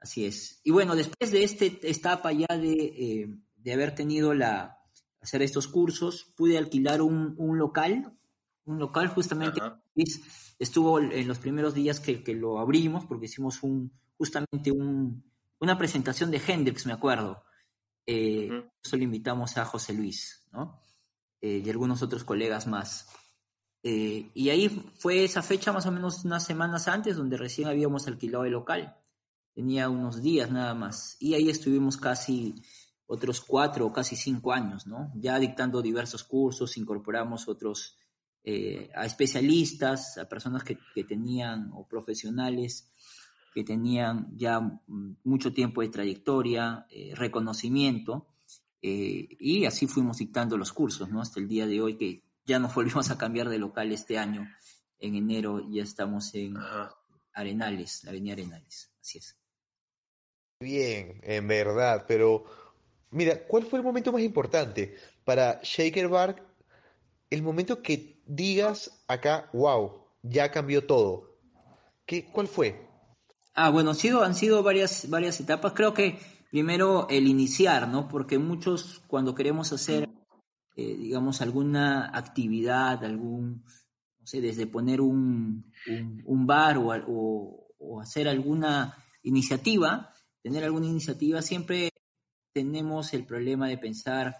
Así 0.00 0.24
es. 0.24 0.60
Y 0.64 0.72
bueno, 0.72 0.96
después 0.96 1.30
de 1.30 1.44
esta 1.44 1.66
etapa 1.66 2.32
ya 2.32 2.48
de, 2.48 2.72
eh, 2.72 3.38
de 3.54 3.72
haber 3.72 3.94
tenido 3.94 4.34
la, 4.34 4.80
hacer 5.20 5.42
estos 5.42 5.68
cursos, 5.68 6.32
pude 6.36 6.58
alquilar 6.58 7.00
un, 7.00 7.36
un 7.38 7.58
local 7.58 8.12
un 8.66 8.78
local 8.78 9.08
justamente 9.08 9.60
estuvo 10.58 10.98
en 10.98 11.26
los 11.26 11.38
primeros 11.38 11.74
días 11.74 12.00
que, 12.00 12.22
lo 12.34 12.58
abrimos 12.58 13.06
porque 13.06 13.26
hicimos 13.26 13.62
un 13.62 13.92
justamente 14.18 14.70
un, 14.70 15.24
una 15.58 15.78
presentación 15.78 16.30
de 16.30 16.42
Hendrix, 16.46 16.86
me 16.86 16.92
acuerdo. 16.92 17.42
Eh, 18.06 18.50
Eso 18.82 18.96
le 18.96 19.04
invitamos 19.04 19.56
a 19.56 19.64
José 19.64 19.92
Luis, 19.92 20.46
¿no? 20.52 20.80
Eh, 21.40 21.62
y 21.64 21.70
algunos 21.70 22.02
otros 22.02 22.24
colegas 22.24 22.66
más. 22.66 23.08
Eh, 23.82 24.30
y 24.34 24.48
ahí 24.50 24.68
fue 24.98 25.24
esa 25.24 25.42
fecha 25.42 25.72
más 25.72 25.86
o 25.86 25.92
menos 25.92 26.24
unas 26.24 26.44
semanas 26.44 26.88
antes 26.88 27.16
donde 27.16 27.36
recién 27.36 27.68
habíamos 27.68 28.06
alquilado 28.06 28.44
el 28.44 28.52
local. 28.52 28.96
Tenía 29.54 29.88
unos 29.88 30.22
días 30.22 30.50
nada 30.50 30.74
más. 30.74 31.16
Y 31.20 31.34
ahí 31.34 31.50
estuvimos 31.50 31.96
casi 31.96 32.54
otros 33.06 33.40
cuatro 33.40 33.86
o 33.86 33.92
casi 33.92 34.16
cinco 34.16 34.52
años, 34.52 34.86
¿no? 34.86 35.12
Ya 35.14 35.38
dictando 35.38 35.82
diversos 35.82 36.24
cursos, 36.24 36.76
incorporamos 36.76 37.48
otros 37.48 37.96
eh, 38.48 38.88
a 38.94 39.04
especialistas, 39.04 40.18
a 40.18 40.28
personas 40.28 40.62
que, 40.62 40.76
tenían, 41.02 41.72
o 41.74 41.84
profesionales 41.88 42.88
que 43.52 43.64
tenían 43.64 44.28
ya 44.36 44.60
mucho 45.24 45.52
tiempo 45.52 45.80
de 45.80 45.88
trayectoria, 45.88 46.86
eh, 46.88 47.12
reconocimiento, 47.16 48.28
eh, 48.80 49.26
y 49.40 49.64
así 49.64 49.88
fuimos 49.88 50.18
dictando 50.18 50.56
los 50.56 50.72
cursos, 50.72 51.08
¿no? 51.10 51.20
Hasta 51.20 51.40
el 51.40 51.48
día 51.48 51.66
de 51.66 51.80
hoy 51.80 51.96
que 51.96 52.22
ya 52.44 52.60
nos 52.60 52.72
volvimos 52.72 53.10
a 53.10 53.18
cambiar 53.18 53.48
de 53.48 53.58
local 53.58 53.90
este 53.90 54.16
año, 54.16 54.48
en 55.00 55.16
enero 55.16 55.68
ya 55.68 55.82
estamos 55.82 56.32
en 56.36 56.56
Arenales, 57.32 58.04
la 58.04 58.10
avenida 58.10 58.34
Arenales, 58.34 58.92
así 59.00 59.18
es. 59.18 59.36
Bien, 60.60 61.20
en 61.24 61.48
verdad, 61.48 62.04
pero 62.06 62.44
mira, 63.10 63.44
¿cuál 63.44 63.64
fue 63.64 63.80
el 63.80 63.84
momento 63.84 64.12
más 64.12 64.22
importante 64.22 64.94
para 65.24 65.58
Shaker 65.64 66.06
Bar 66.06 66.55
el 67.30 67.42
momento 67.42 67.82
que 67.82 68.22
digas 68.26 69.04
acá, 69.08 69.50
wow, 69.52 70.06
ya 70.22 70.50
cambió 70.50 70.86
todo, 70.86 71.38
¿qué, 72.04 72.26
¿cuál 72.26 72.48
fue? 72.48 72.86
Ah, 73.54 73.70
bueno, 73.70 73.94
sido, 73.94 74.22
han 74.22 74.34
sido 74.34 74.62
varias, 74.62 75.08
varias 75.08 75.40
etapas. 75.40 75.72
Creo 75.72 75.94
que 75.94 76.18
primero 76.50 77.06
el 77.08 77.26
iniciar, 77.26 77.88
¿no? 77.88 78.06
Porque 78.06 78.38
muchos 78.38 79.02
cuando 79.06 79.34
queremos 79.34 79.72
hacer, 79.72 80.08
eh, 80.76 80.96
digamos, 80.96 81.40
alguna 81.40 82.10
actividad, 82.16 83.02
algún, 83.02 83.64
no 84.20 84.26
sé, 84.26 84.40
desde 84.40 84.66
poner 84.66 85.00
un, 85.00 85.72
un, 86.24 86.46
bar 86.46 86.76
o, 86.78 87.66
o 87.78 88.00
hacer 88.00 88.28
alguna 88.28 88.94
iniciativa, 89.22 90.12
tener 90.42 90.62
alguna 90.62 90.86
iniciativa, 90.86 91.40
siempre 91.40 91.90
tenemos 92.52 93.14
el 93.14 93.24
problema 93.24 93.68
de 93.68 93.78
pensar 93.78 94.36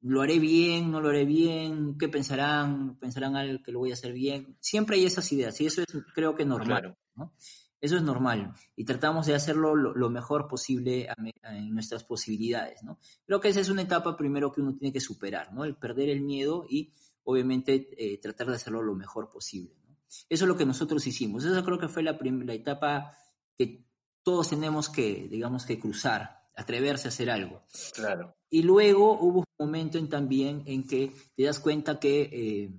lo 0.00 0.22
haré 0.22 0.38
bien, 0.38 0.90
no 0.90 1.00
lo 1.00 1.08
haré 1.08 1.24
bien, 1.24 1.96
qué 1.98 2.08
pensarán, 2.08 2.98
pensarán 2.98 3.36
al 3.36 3.62
que 3.62 3.72
lo 3.72 3.80
voy 3.80 3.90
a 3.90 3.94
hacer 3.94 4.12
bien. 4.12 4.56
Siempre 4.60 4.96
hay 4.96 5.06
esas 5.06 5.30
ideas 5.32 5.60
y 5.60 5.66
eso 5.66 5.82
es 5.82 5.88
creo 6.14 6.34
que 6.34 6.44
normal. 6.44 6.96
¿no? 7.16 7.34
Eso 7.80 7.96
es 7.96 8.02
normal 8.02 8.54
y 8.74 8.84
tratamos 8.84 9.26
de 9.26 9.34
hacerlo 9.34 9.74
lo, 9.74 10.10
mejor 10.10 10.48
posible 10.48 11.08
en 11.42 11.74
nuestras 11.74 12.04
posibilidades. 12.04 12.82
¿no? 12.82 12.98
Creo 13.24 13.40
que 13.40 13.48
esa 13.48 13.60
es 13.60 13.68
una 13.68 13.82
etapa 13.82 14.16
primero 14.16 14.52
que 14.52 14.60
uno 14.60 14.76
tiene 14.76 14.92
que 14.92 15.00
superar, 15.00 15.52
¿no? 15.52 15.64
el 15.64 15.76
perder 15.76 16.10
el 16.10 16.20
miedo 16.20 16.64
y 16.68 16.92
obviamente 17.24 17.88
eh, 17.96 18.18
tratar 18.18 18.48
de 18.48 18.56
hacerlo 18.56 18.82
lo 18.82 18.94
mejor 18.94 19.28
posible. 19.28 19.74
¿no? 19.86 19.96
Eso 20.28 20.44
es 20.44 20.48
lo 20.48 20.56
que 20.56 20.66
nosotros 20.66 21.06
hicimos. 21.06 21.44
Esa 21.44 21.64
creo 21.64 21.78
que 21.78 21.88
fue 21.88 22.02
la, 22.02 22.18
la 22.20 22.54
etapa 22.54 23.12
que 23.56 23.84
todos 24.22 24.50
tenemos 24.50 24.88
que, 24.88 25.28
digamos, 25.28 25.64
que 25.64 25.78
cruzar 25.78 26.38
atreverse 26.58 27.06
a 27.06 27.10
hacer 27.10 27.30
algo. 27.30 27.62
Claro. 27.94 28.36
Y 28.50 28.62
luego 28.62 29.18
hubo 29.20 29.40
un 29.40 29.66
momento 29.66 29.98
en 29.98 30.08
también 30.08 30.62
en 30.66 30.86
que 30.86 31.12
te 31.36 31.44
das 31.44 31.60
cuenta 31.60 31.98
que, 31.98 32.22
eh, 32.32 32.72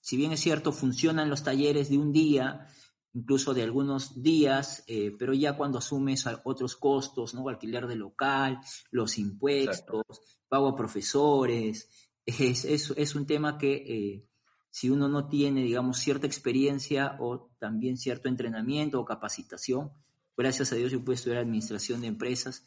si 0.00 0.16
bien 0.16 0.32
es 0.32 0.40
cierto, 0.40 0.72
funcionan 0.72 1.30
los 1.30 1.42
talleres 1.42 1.88
de 1.88 1.98
un 1.98 2.12
día, 2.12 2.68
incluso 3.12 3.54
de 3.54 3.62
algunos 3.62 4.22
días, 4.22 4.84
eh, 4.86 5.14
pero 5.18 5.32
ya 5.32 5.56
cuando 5.56 5.78
asumes 5.78 6.24
otros 6.44 6.76
costos, 6.76 7.34
¿no? 7.34 7.48
Alquiler 7.48 7.86
de 7.86 7.96
local, 7.96 8.60
los 8.90 9.18
impuestos, 9.18 10.04
pago 10.48 10.68
a 10.68 10.76
profesores, 10.76 11.88
es, 12.26 12.64
es, 12.64 13.14
un 13.14 13.26
tema 13.26 13.58
que 13.58 13.72
eh, 13.74 14.26
si 14.70 14.90
uno 14.90 15.08
no 15.08 15.28
tiene, 15.28 15.62
digamos, 15.62 15.98
cierta 15.98 16.26
experiencia 16.26 17.16
o 17.18 17.50
también 17.58 17.96
cierto 17.96 18.28
entrenamiento 18.28 19.00
o 19.00 19.04
capacitación, 19.04 19.90
gracias 20.36 20.72
a 20.72 20.76
Dios 20.76 20.92
yo 20.92 21.04
puedo 21.04 21.14
estudiar 21.14 21.40
administración 21.40 22.02
de 22.02 22.06
empresas, 22.06 22.66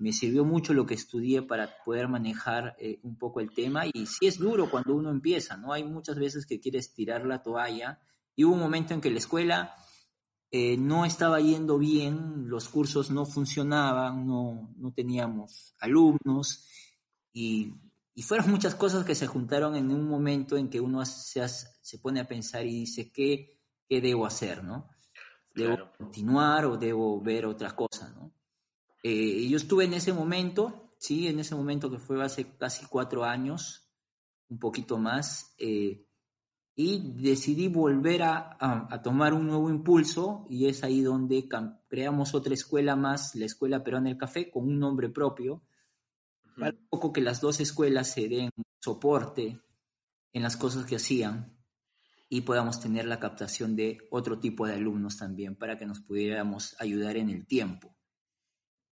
me 0.00 0.12
sirvió 0.14 0.46
mucho 0.46 0.72
lo 0.72 0.86
que 0.86 0.94
estudié 0.94 1.42
para 1.42 1.76
poder 1.84 2.08
manejar 2.08 2.74
eh, 2.78 2.98
un 3.02 3.18
poco 3.18 3.40
el 3.40 3.52
tema 3.52 3.84
y 3.92 4.06
sí 4.06 4.26
es 4.26 4.38
duro 4.38 4.70
cuando 4.70 4.94
uno 4.94 5.10
empieza, 5.10 5.58
¿no? 5.58 5.74
Hay 5.74 5.84
muchas 5.84 6.18
veces 6.18 6.46
que 6.46 6.58
quieres 6.58 6.94
tirar 6.94 7.26
la 7.26 7.42
toalla 7.42 8.00
y 8.34 8.44
hubo 8.44 8.54
un 8.54 8.60
momento 8.60 8.94
en 8.94 9.02
que 9.02 9.10
la 9.10 9.18
escuela 9.18 9.74
eh, 10.50 10.78
no 10.78 11.04
estaba 11.04 11.38
yendo 11.40 11.78
bien, 11.78 12.48
los 12.48 12.70
cursos 12.70 13.10
no 13.10 13.26
funcionaban, 13.26 14.26
no, 14.26 14.72
no 14.78 14.90
teníamos 14.90 15.74
alumnos 15.80 16.66
y, 17.34 17.74
y, 18.14 18.22
fueron 18.22 18.50
muchas 18.50 18.74
cosas 18.74 19.04
que 19.04 19.14
se 19.14 19.26
juntaron 19.26 19.76
en 19.76 19.90
un 19.90 20.08
momento 20.08 20.56
en 20.56 20.70
que 20.70 20.80
uno 20.80 21.04
se, 21.04 21.46
se 21.46 21.98
pone 21.98 22.20
a 22.20 22.26
pensar 22.26 22.64
y 22.64 22.80
dice, 22.80 23.12
¿qué, 23.12 23.60
qué 23.86 24.00
debo 24.00 24.24
hacer, 24.24 24.64
no? 24.64 24.88
¿Debo 25.54 25.76
continuar 25.98 26.64
o 26.64 26.78
debo 26.78 27.20
ver 27.20 27.44
otras 27.44 27.74
cosas, 27.74 28.14
no? 28.14 28.32
Eh, 29.02 29.48
yo 29.48 29.56
estuve 29.56 29.84
en 29.84 29.94
ese 29.94 30.12
momento, 30.12 30.92
sí, 30.98 31.28
en 31.28 31.38
ese 31.38 31.54
momento 31.54 31.90
que 31.90 31.98
fue 31.98 32.22
hace 32.22 32.56
casi 32.56 32.86
cuatro 32.86 33.24
años, 33.24 33.90
un 34.48 34.58
poquito 34.58 34.98
más, 34.98 35.54
eh, 35.58 36.04
y 36.74 37.12
decidí 37.22 37.68
volver 37.68 38.22
a, 38.22 39.00
tomar 39.02 39.34
un 39.34 39.46
nuevo 39.46 39.68
impulso 39.70 40.46
y 40.48 40.66
es 40.66 40.82
ahí 40.82 41.02
donde 41.02 41.48
creamos 41.88 42.34
otra 42.34 42.54
escuela 42.54 42.96
más, 42.96 43.34
la 43.34 43.44
Escuela 43.44 43.82
Peruana 43.82 44.08
del 44.08 44.18
Café, 44.18 44.50
con 44.50 44.66
un 44.66 44.78
nombre 44.78 45.08
propio, 45.08 45.62
para 46.58 46.72
un 46.72 46.88
poco 46.88 47.12
que 47.12 47.20
las 47.20 47.40
dos 47.40 47.60
escuelas 47.60 48.12
se 48.12 48.28
den 48.28 48.50
soporte 48.80 49.60
en 50.32 50.42
las 50.42 50.56
cosas 50.56 50.86
que 50.86 50.96
hacían 50.96 51.56
y 52.28 52.42
podamos 52.42 52.80
tener 52.80 53.06
la 53.06 53.20
captación 53.20 53.76
de 53.76 53.98
otro 54.10 54.38
tipo 54.38 54.66
de 54.66 54.74
alumnos 54.74 55.16
también 55.16 55.56
para 55.56 55.76
que 55.76 55.86
nos 55.86 56.00
pudiéramos 56.00 56.76
ayudar 56.78 57.16
en 57.16 57.28
el 57.28 57.46
tiempo 57.46 57.94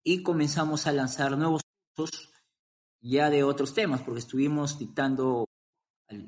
y 0.08 0.22
comenzamos 0.22 0.86
a 0.86 0.92
lanzar 0.92 1.36
nuevos 1.36 1.60
cursos 1.94 2.32
ya 3.02 3.28
de 3.28 3.44
otros 3.44 3.74
temas, 3.74 4.00
porque 4.00 4.20
estuvimos 4.20 4.78
dictando 4.78 5.44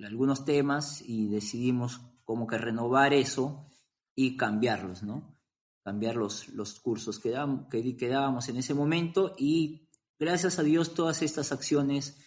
algunos 0.04 0.44
temas 0.44 1.00
y 1.00 1.28
decidimos 1.28 1.98
como 2.22 2.46
que 2.46 2.58
renovar 2.58 3.14
eso 3.14 3.66
y 4.14 4.36
cambiarlos, 4.36 5.02
¿no? 5.02 5.34
Cambiar 5.82 6.16
los, 6.16 6.48
los 6.50 6.78
cursos 6.78 7.18
que, 7.18 7.34
que, 7.70 8.08
dábamos 8.08 8.50
en 8.50 8.58
ese 8.58 8.74
momento 8.74 9.34
y 9.38 9.88
gracias 10.18 10.58
a 10.58 10.62
Dios 10.62 10.92
todas 10.92 11.22
estas 11.22 11.50
acciones 11.50 12.18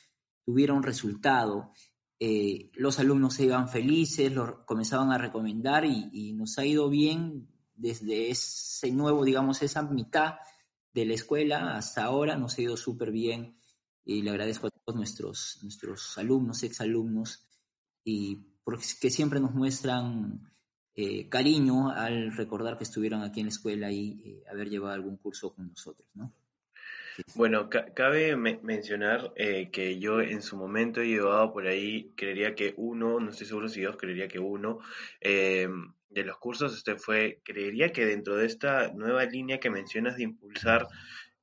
tuvieron 0.43 0.81
resultado. 0.81 1.71
Eh, 2.19 2.71
los 2.73 2.97
alumnos 2.97 3.35
se 3.35 3.43
iban 3.43 3.69
felices, 3.69 4.33
lo 4.33 4.65
comenzaban 4.65 5.11
a 5.11 5.19
recomendar 5.19 5.85
y, 5.85 6.09
y, 6.11 6.33
nos 6.33 6.57
ha 6.57 6.65
ido 6.65 6.89
bien 6.89 7.47
desde 7.75 8.31
ese 8.31 8.91
nuevo, 8.91 9.23
digamos, 9.23 9.61
esa 9.61 9.83
mitad 9.83 10.37
de 10.93 11.05
la 11.05 11.13
escuela 11.13 11.75
hasta 11.75 12.03
ahora 12.03 12.37
nos 12.37 12.57
ha 12.57 12.61
ido 12.61 12.77
súper 12.77 13.11
bien 13.11 13.57
y 14.05 14.21
le 14.21 14.29
agradezco 14.29 14.67
a 14.67 14.69
todos 14.69 14.95
nuestros, 14.95 15.59
nuestros 15.63 16.17
alumnos, 16.17 16.63
exalumnos, 16.63 17.47
y 18.03 18.35
porque 18.63 19.09
siempre 19.09 19.39
nos 19.39 19.53
muestran 19.53 20.51
eh, 20.95 21.29
cariño 21.29 21.89
al 21.89 22.35
recordar 22.35 22.77
que 22.77 22.83
estuvieron 22.83 23.23
aquí 23.23 23.39
en 23.39 23.47
la 23.47 23.51
escuela 23.51 23.91
y 23.91 24.21
eh, 24.23 24.43
haber 24.51 24.69
llevado 24.69 24.93
algún 24.93 25.17
curso 25.17 25.53
con 25.53 25.69
nosotros, 25.69 26.07
¿no? 26.13 26.33
Bueno, 27.35 27.69
cabe 27.69 28.35
mencionar 28.35 29.33
eh, 29.35 29.69
que 29.71 29.99
yo 29.99 30.21
en 30.21 30.41
su 30.41 30.57
momento 30.57 31.01
he 31.01 31.07
llevado 31.07 31.53
por 31.53 31.67
ahí, 31.67 32.11
creería 32.15 32.55
que 32.55 32.73
uno, 32.77 33.19
no 33.19 33.29
estoy 33.29 33.47
seguro 33.47 33.69
si 33.69 33.81
dos, 33.81 33.97
creería 33.97 34.27
que 34.27 34.39
uno 34.39 34.79
de 35.21 36.23
los 36.23 36.37
cursos, 36.37 36.75
este 36.75 36.95
fue, 36.95 37.41
creería 37.43 37.91
que 37.91 38.05
dentro 38.05 38.35
de 38.35 38.45
esta 38.45 38.91
nueva 38.93 39.25
línea 39.25 39.59
que 39.59 39.69
mencionas 39.69 40.17
de 40.17 40.23
impulsar, 40.23 40.87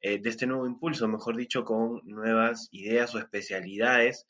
de 0.01 0.21
este 0.25 0.47
nuevo 0.47 0.67
impulso, 0.67 1.09
mejor 1.09 1.37
dicho, 1.37 1.65
con 1.65 2.01
nuevas 2.05 2.69
ideas 2.71 3.15
o 3.15 3.19
especialidades, 3.19 4.27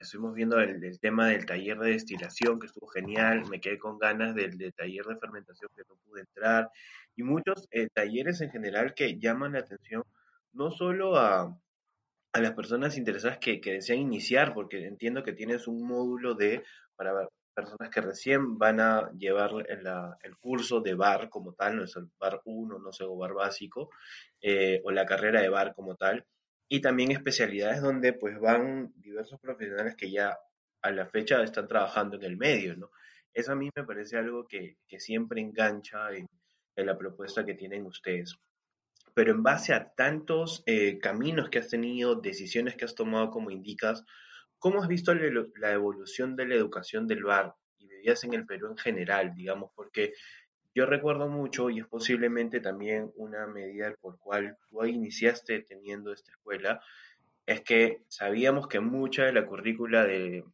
estuvimos 0.00 0.34
viendo 0.34 0.58
el, 0.58 0.98
tema 0.98 1.28
del 1.28 1.44
taller 1.44 1.78
de 1.78 1.90
destilación, 1.90 2.58
que 2.58 2.66
estuvo 2.66 2.88
genial, 2.88 3.46
me 3.48 3.60
quedé 3.60 3.78
con 3.78 3.98
ganas 3.98 4.34
del, 4.34 4.56
taller 4.74 5.04
de 5.04 5.16
fermentación 5.18 5.70
que 5.76 5.82
no 5.88 5.96
pude 6.06 6.22
entrar, 6.22 6.70
y 7.14 7.22
muchos 7.22 7.68
eh, 7.70 7.88
talleres 7.92 8.40
en 8.40 8.50
general 8.50 8.94
que 8.94 9.18
llaman 9.18 9.52
la 9.52 9.60
atención 9.60 10.02
no 10.52 10.70
solo 10.70 11.16
a, 11.16 11.56
las 12.32 12.52
personas 12.52 12.96
interesadas 12.96 13.38
que, 13.38 13.60
desean 13.62 13.98
iniciar, 13.98 14.54
porque 14.54 14.86
entiendo 14.86 15.22
que 15.22 15.32
tienes 15.32 15.66
un 15.66 15.86
módulo 15.86 16.34
de 16.34 16.64
para 16.96 17.28
personas 17.54 17.90
que 17.90 18.00
recién 18.00 18.56
van 18.56 18.80
a 18.80 19.10
llevar 19.18 19.50
el 19.68 20.36
curso 20.38 20.80
de 20.80 20.94
bar 20.94 21.28
como 21.28 21.52
tal, 21.52 21.76
no 21.76 21.84
es 21.84 21.96
el 21.96 22.08
bar 22.18 22.40
1, 22.44 22.78
no 22.78 22.92
sé, 22.92 23.04
o 23.04 23.16
bar 23.16 23.34
básico, 23.34 23.90
eh, 24.40 24.80
o 24.84 24.92
la 24.92 25.04
carrera 25.04 25.40
de 25.42 25.48
bar 25.48 25.74
como 25.74 25.96
tal, 25.96 26.24
y 26.72 26.80
también 26.80 27.10
especialidades 27.10 27.82
donde 27.82 28.12
pues 28.12 28.38
van 28.38 28.92
diversos 28.94 29.40
profesionales 29.40 29.96
que 29.96 30.08
ya 30.08 30.38
a 30.82 30.90
la 30.92 31.04
fecha 31.04 31.42
están 31.42 31.66
trabajando 31.66 32.16
en 32.16 32.22
el 32.22 32.36
medio, 32.36 32.76
¿no? 32.76 32.92
Eso 33.34 33.52
a 33.52 33.56
mí 33.56 33.68
me 33.74 33.84
parece 33.84 34.16
algo 34.16 34.46
que, 34.46 34.76
siempre 34.98 35.40
engancha 35.40 36.12
en, 36.14 36.28
la 36.76 36.96
propuesta 36.96 37.44
que 37.44 37.54
tienen 37.54 37.84
ustedes. 37.84 38.36
Pero 39.14 39.32
en 39.32 39.42
base 39.42 39.74
a 39.74 39.92
tantos 39.92 40.62
eh, 40.64 40.98
caminos 40.98 41.50
que 41.50 41.58
has 41.58 41.68
tenido, 41.68 42.14
decisiones 42.14 42.76
que 42.76 42.84
has 42.84 42.94
tomado 42.94 43.30
como 43.30 43.50
indicas, 43.50 44.04
¿cómo 44.58 44.80
has 44.80 44.88
visto 44.88 45.12
la 45.12 45.72
evolución 45.72 46.36
de 46.36 46.46
la 46.46 46.54
educación 46.54 47.08
del 47.08 47.24
bar 47.24 47.52
y 47.78 47.88
vivías 47.88 48.22
en 48.22 48.32
el 48.32 48.46
Perú 48.46 48.68
en 48.70 48.78
general, 48.78 49.34
digamos? 49.34 49.72
Porque 49.74 50.14
yo 50.74 50.86
recuerdo 50.86 51.28
mucho, 51.28 51.70
y 51.70 51.80
es 51.80 51.86
posiblemente 51.86 52.60
también 52.60 53.12
una 53.16 53.46
medida 53.46 53.92
por 54.00 54.18
cual 54.18 54.56
tú 54.68 54.84
iniciaste 54.84 55.60
teniendo 55.60 56.12
esta 56.12 56.30
escuela, 56.30 56.80
es 57.46 57.62
que 57.62 58.02
sabíamos 58.08 58.68
que 58.68 58.80
mucha 58.80 59.24
de 59.24 59.32
la 59.32 59.46
currícula 59.46 60.04
de 60.04 60.44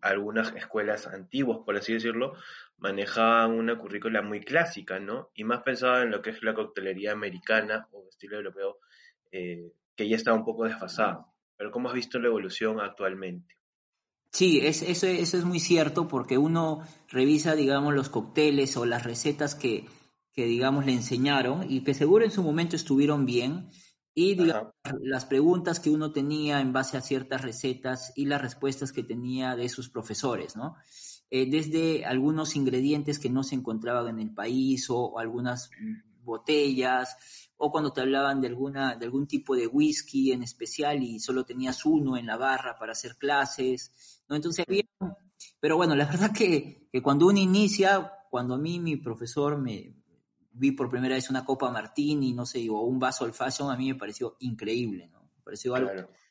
algunas 0.00 0.54
escuelas 0.54 1.06
antiguas, 1.06 1.60
por 1.64 1.76
así 1.76 1.94
decirlo, 1.94 2.34
manejaban 2.78 3.52
una 3.52 3.78
currícula 3.78 4.22
muy 4.22 4.40
clásica, 4.40 5.00
¿no? 5.00 5.30
Y 5.34 5.44
más 5.44 5.62
pensaba 5.62 6.02
en 6.02 6.10
lo 6.10 6.20
que 6.22 6.30
es 6.30 6.42
la 6.42 6.54
coctelería 6.54 7.12
americana 7.12 7.88
o 7.92 8.06
estilo 8.08 8.36
europeo, 8.36 8.78
eh, 9.32 9.72
que 9.96 10.08
ya 10.08 10.16
estaba 10.16 10.36
un 10.36 10.44
poco 10.44 10.64
desfasada. 10.64 11.26
Pero 11.56 11.70
¿cómo 11.70 11.88
has 11.88 11.94
visto 11.94 12.18
la 12.18 12.28
evolución 12.28 12.80
actualmente? 12.80 13.55
Sí, 14.36 14.60
es, 14.62 14.82
eso, 14.82 15.06
eso, 15.06 15.38
es 15.38 15.46
muy 15.46 15.60
cierto 15.60 16.08
porque 16.08 16.36
uno 16.36 16.82
revisa, 17.08 17.54
digamos, 17.54 17.94
los 17.94 18.10
cócteles 18.10 18.76
o 18.76 18.84
las 18.84 19.02
recetas 19.02 19.54
que, 19.54 19.86
que, 20.30 20.44
digamos, 20.44 20.84
le 20.84 20.92
enseñaron 20.92 21.64
y 21.72 21.82
que 21.82 21.94
seguro 21.94 22.22
en 22.22 22.30
su 22.30 22.42
momento 22.42 22.76
estuvieron 22.76 23.24
bien. 23.24 23.70
Y 24.14 24.34
digamos, 24.34 24.74
las 25.00 25.24
preguntas 25.24 25.80
que 25.80 25.88
uno 25.88 26.12
tenía 26.12 26.60
en 26.60 26.74
base 26.74 26.98
a 26.98 27.00
ciertas 27.00 27.40
recetas 27.40 28.12
y 28.14 28.26
las 28.26 28.42
respuestas 28.42 28.92
que 28.92 29.02
tenía 29.02 29.56
de 29.56 29.70
sus 29.70 29.88
profesores, 29.88 30.54
¿no? 30.54 30.76
Eh, 31.30 31.48
desde 31.48 32.04
algunos 32.04 32.56
ingredientes 32.56 33.18
que 33.18 33.30
no 33.30 33.42
se 33.42 33.54
encontraban 33.54 34.08
en 34.08 34.28
el 34.28 34.34
país 34.34 34.90
o 34.90 35.18
algunas 35.18 35.70
botellas, 36.22 37.45
o 37.58 37.70
cuando 37.70 37.92
te 37.92 38.02
hablaban 38.02 38.40
de, 38.40 38.48
alguna, 38.48 38.96
de 38.96 39.06
algún 39.06 39.26
tipo 39.26 39.56
de 39.56 39.66
whisky 39.66 40.32
en 40.32 40.42
especial 40.42 41.02
y 41.02 41.18
solo 41.18 41.44
tenías 41.44 41.84
uno 41.86 42.16
en 42.16 42.26
la 42.26 42.36
barra 42.36 42.76
para 42.78 42.92
hacer 42.92 43.16
clases, 43.16 44.22
¿no? 44.28 44.36
Entonces 44.36 44.64
había, 44.66 44.84
pero 45.58 45.76
bueno, 45.76 45.94
la 45.94 46.04
verdad 46.06 46.32
que, 46.32 46.88
que 46.92 47.02
cuando 47.02 47.26
uno 47.26 47.38
inicia, 47.38 48.12
cuando 48.30 48.54
a 48.54 48.58
mí 48.58 48.78
mi 48.78 48.96
profesor 48.96 49.58
me 49.58 49.94
vi 50.52 50.72
por 50.72 50.88
primera 50.88 51.14
vez 51.14 51.30
una 51.30 51.44
copa 51.44 51.70
martini, 51.70 52.32
no 52.32 52.46
sé, 52.46 52.68
o 52.70 52.80
un 52.80 52.98
vaso 52.98 53.24
al 53.24 53.34
fashion, 53.34 53.70
a 53.70 53.76
mí 53.76 53.92
me 53.92 53.98
pareció 53.98 54.36
increíble, 54.40 55.08
¿no? 55.08 55.22
Me 55.22 55.42
pareció 55.42 55.74
algo 55.74 55.90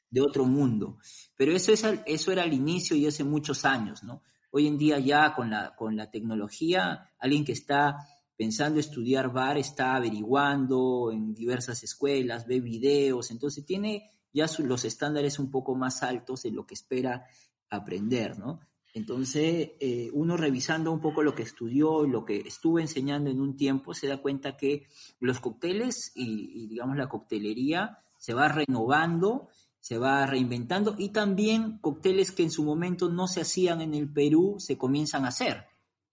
de 0.10 0.22
otro 0.22 0.46
mundo. 0.46 0.98
Pero 1.36 1.52
eso, 1.52 1.72
es, 1.72 1.86
eso 2.06 2.32
era 2.32 2.44
el 2.44 2.54
inicio 2.54 2.96
y 2.96 3.08
hace 3.08 3.24
muchos 3.24 3.66
años, 3.66 4.04
¿no? 4.04 4.24
Hoy 4.52 4.68
en 4.68 4.78
día 4.78 5.00
ya 5.00 5.36
con 5.36 5.50
la, 5.50 5.76
con 5.76 5.98
la 5.98 6.10
tecnología, 6.10 7.12
alguien 7.20 7.44
que 7.44 7.52
está 7.52 8.08
pensando 8.36 8.80
estudiar 8.80 9.32
bar, 9.32 9.58
está 9.58 9.96
averiguando 9.96 11.12
en 11.12 11.34
diversas 11.34 11.84
escuelas, 11.84 12.46
ve 12.46 12.60
videos, 12.60 13.32
entonces 13.32 13.66
tiene 13.66 14.12
ya 14.34 14.48
los 14.60 14.84
estándares 14.84 15.40
un 15.40 15.50
poco 15.50 15.76
más 15.76 16.04
altos 16.04 16.44
de 16.44 16.52
lo 16.52 16.66
que 16.66 16.74
espera 16.74 17.26
aprender, 17.70 18.38
¿no? 18.38 18.60
Entonces, 18.94 19.72
eh, 19.80 20.10
uno 20.14 20.38
revisando 20.38 20.92
un 20.92 21.02
poco 21.02 21.22
lo 21.22 21.36
que 21.36 21.44
estudió 21.44 22.06
y 22.06 22.10
lo 22.10 22.24
que 22.24 22.38
estuvo 22.40 22.80
enseñando 22.80 23.30
en 23.30 23.42
un 23.42 23.58
tiempo, 23.58 23.94
se 23.94 24.08
da 24.08 24.22
cuenta 24.22 24.56
que 24.56 24.88
los 25.20 25.42
cócteles 25.42 26.14
y, 26.16 26.64
y, 26.64 26.68
digamos, 26.68 26.96
la 26.96 27.10
coctelería 27.10 27.98
se 28.18 28.34
va 28.34 28.48
renovando, 28.48 29.50
se 29.82 29.98
va 29.98 30.26
reinventando 30.26 30.96
y 30.98 31.10
también 31.10 31.78
cócteles 31.80 32.32
que 32.32 32.44
en 32.44 32.52
su 32.52 32.64
momento 32.64 33.10
no 33.10 33.28
se 33.28 33.42
hacían 33.42 33.82
en 33.82 33.94
el 33.94 34.12
Perú 34.12 34.56
se 34.60 34.78
comienzan 34.78 35.26
a 35.26 35.28
hacer, 35.28 35.66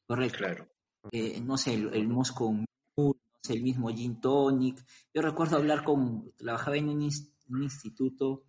¿correcto? 0.06 0.38
Claro. 0.38 0.71
Eh, 1.10 1.40
no 1.40 1.56
sé, 1.56 1.74
el, 1.74 1.92
el 1.94 2.08
Moscow 2.08 2.52
no 2.52 3.14
sé, 3.40 3.54
el 3.54 3.62
mismo 3.62 3.88
Gin 3.88 4.20
Tonic. 4.20 4.84
Yo 5.12 5.22
recuerdo 5.22 5.56
hablar 5.56 5.82
con, 5.82 6.32
trabajaba 6.36 6.76
en 6.76 6.88
un, 6.88 7.02
instituto 7.02 8.44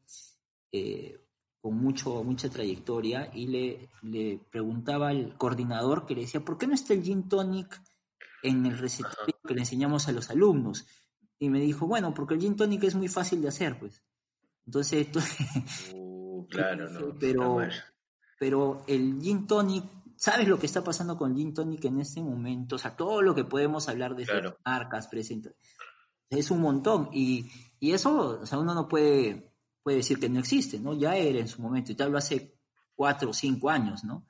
eh, 0.71 1.19
con 1.59 1.77
mucho, 1.77 2.23
mucha 2.23 2.49
trayectoria 2.49 3.31
y 3.33 3.47
le, 3.47 3.89
le 4.03 4.39
preguntaba 4.51 5.09
al 5.09 5.37
coordinador 5.37 6.05
que 6.05 6.15
le 6.15 6.21
decía, 6.21 6.45
¿por 6.45 6.57
qué 6.57 6.67
no 6.67 6.73
está 6.73 6.93
el 6.93 7.03
Gin 7.03 7.27
Tonic 7.27 7.81
en 8.43 8.65
el 8.65 8.77
recetario 8.77 9.35
que 9.45 9.53
le 9.53 9.61
enseñamos 9.61 10.07
a 10.07 10.11
los 10.11 10.29
alumnos? 10.29 10.85
Y 11.39 11.49
me 11.49 11.59
dijo, 11.59 11.87
bueno, 11.87 12.13
porque 12.13 12.35
el 12.35 12.41
Gin 12.41 12.55
Tonic 12.55 12.83
es 12.83 12.95
muy 12.95 13.07
fácil 13.07 13.41
de 13.41 13.47
hacer, 13.47 13.79
pues. 13.79 14.03
Entonces, 14.65 15.07
uh, 15.93 16.47
claro, 16.47 16.89
no, 16.89 17.17
pero, 17.19 17.57
pero 18.39 18.83
el 18.87 19.19
Gin 19.21 19.47
Tonic 19.47 19.83
¿Sabes 20.23 20.47
lo 20.47 20.57
que 20.57 20.67
está 20.67 20.81
pasando 20.81 21.17
con 21.17 21.35
Gin 21.35 21.53
Tonic 21.53 21.83
en 21.83 21.99
este 21.99 22.23
momento? 22.23 22.77
O 22.77 22.79
sea, 22.79 22.95
todo 22.95 23.21
lo 23.21 23.35
que 23.35 23.43
podemos 23.43 23.89
hablar 23.89 24.15
de 24.15 24.25
marcas, 24.63 25.09
presentes, 25.09 25.53
es 26.29 26.49
un 26.49 26.61
montón. 26.61 27.09
Y, 27.11 27.51
eso, 27.81 28.39
o 28.39 28.45
sea, 28.45 28.57
uno 28.57 28.73
no 28.73 28.87
puede, 28.87 29.51
puede 29.83 29.97
decir 29.97 30.21
que 30.21 30.29
no 30.29 30.39
existe, 30.39 30.79
¿no? 30.79 30.93
Ya 30.93 31.17
era 31.17 31.39
en 31.39 31.49
su 31.49 31.61
momento, 31.61 31.91
y 31.91 31.95
te 31.95 32.03
hablo 32.03 32.17
hace 32.17 32.57
cuatro 32.95 33.31
o 33.31 33.33
cinco 33.33 33.69
años, 33.69 34.05
¿no? 34.05 34.25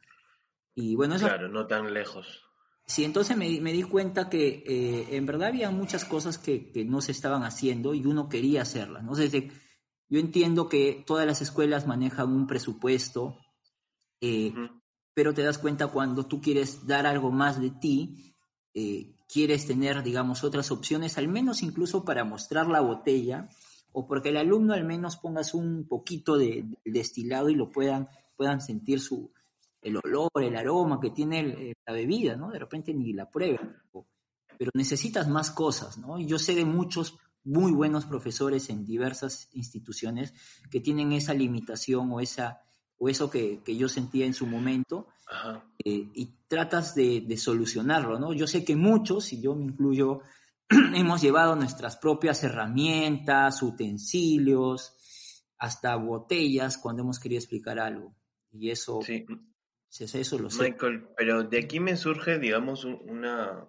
Y 0.73 0.95
bueno, 0.95 1.13
eso... 1.13 1.27
Claro, 1.27 1.47
no 1.47 1.67
tan 1.67 1.93
lejos. 1.93 2.41
Sí, 2.87 3.05
entonces 3.05 3.37
me, 3.37 3.45
di 3.45 3.83
cuenta 3.83 4.31
que 4.31 4.63
eh, 4.65 5.15
en 5.15 5.27
verdad 5.27 5.49
había 5.49 5.69
muchas 5.69 6.05
cosas 6.05 6.39
que, 6.39 6.71
no 6.87 7.01
se 7.01 7.11
estaban 7.11 7.43
haciendo 7.43 7.93
y 7.93 8.03
uno 8.07 8.29
quería 8.29 8.63
hacerlas, 8.63 9.03
¿no? 9.03 9.13
Desde, 9.13 9.51
yo 10.09 10.19
entiendo 10.19 10.69
que 10.69 11.03
todas 11.05 11.27
las 11.27 11.43
escuelas 11.43 11.85
manejan 11.85 12.31
un 12.31 12.47
presupuesto, 12.47 13.37
eh, 14.21 14.51
pero 15.13 15.33
te 15.33 15.43
das 15.43 15.57
cuenta 15.57 15.87
cuando 15.87 16.25
tú 16.25 16.41
quieres 16.41 16.87
dar 16.87 17.05
algo 17.05 17.31
más 17.31 17.61
de 17.61 17.71
ti, 17.71 18.33
eh, 18.73 19.15
quieres 19.27 19.67
tener, 19.67 20.03
digamos, 20.03 20.43
otras 20.43 20.71
opciones, 20.71 21.17
al 21.17 21.27
menos 21.27 21.63
incluso 21.63 22.03
para 22.03 22.23
mostrar 22.23 22.67
la 22.67 22.81
botella, 22.81 23.49
o 23.91 24.07
porque 24.07 24.29
el 24.29 24.37
alumno 24.37 24.73
al 24.73 24.83
menos 24.83 25.17
pongas 25.17 25.53
un 25.53 25.87
poquito 25.87 26.37
de, 26.37 26.65
destilado 26.83 27.49
y 27.49 27.55
lo 27.55 27.69
puedan, 27.69 28.09
puedan 28.35 28.61
sentir 28.61 28.99
su, 28.99 29.31
el 29.81 29.97
olor, 30.03 30.31
el 30.41 30.55
aroma 30.55 30.99
que 30.99 31.11
tiene 31.11 31.75
la 31.85 31.93
bebida, 31.93 32.35
¿no? 32.35 32.49
De 32.49 32.59
repente 32.59 32.93
ni 32.93 33.13
la 33.13 33.29
prueba, 33.29 33.59
pero 34.57 34.71
necesitas 34.73 35.27
más 35.27 35.51
cosas, 35.51 35.97
¿no? 35.97 36.19
Yo 36.19 36.39
sé 36.39 36.55
de 36.55 36.65
muchos 36.65 37.17
muy 37.43 37.71
buenos 37.71 38.05
profesores 38.05 38.69
en 38.69 38.85
diversas 38.85 39.49
instituciones 39.53 40.33
que 40.71 40.79
tienen 40.79 41.11
esa 41.11 41.33
limitación 41.33 42.11
o 42.11 42.19
esa 42.19 42.61
o 43.03 43.09
eso 43.09 43.29
que, 43.29 43.59
yo 43.65 43.89
sentía 43.89 44.25
en 44.25 44.33
su 44.33 44.45
momento, 44.47 45.09
eh, 45.83 46.07
y 46.13 46.37
tratas 46.47 46.95
de, 46.95 47.35
solucionarlo, 47.35 48.17
¿no? 48.17 48.31
Yo 48.31 48.47
sé 48.47 48.63
que 48.63 48.77
muchos, 48.77 49.33
y 49.33 49.41
yo 49.41 49.55
me 49.55 49.65
incluyo, 49.65 50.21
hemos 50.69 51.21
llevado 51.21 51.53
nuestras 51.57 51.97
propias 51.97 52.45
herramientas, 52.45 53.61
utensilios, 53.61 54.95
hasta 55.57 55.97
botellas 55.97 56.77
cuando 56.77 57.01
hemos 57.01 57.19
querido 57.19 57.39
explicar 57.39 57.77
algo. 57.77 58.15
Y 58.53 58.69
eso, 58.69 59.01
sí. 59.01 59.25
eso 59.89 60.39
lo 60.39 60.49
sé. 60.49 60.71
Michael, 60.71 61.09
pero 61.17 61.43
de 61.43 61.59
aquí 61.59 61.81
me 61.81 61.97
surge, 61.97 62.39
digamos, 62.39 62.85
una, 62.85 63.67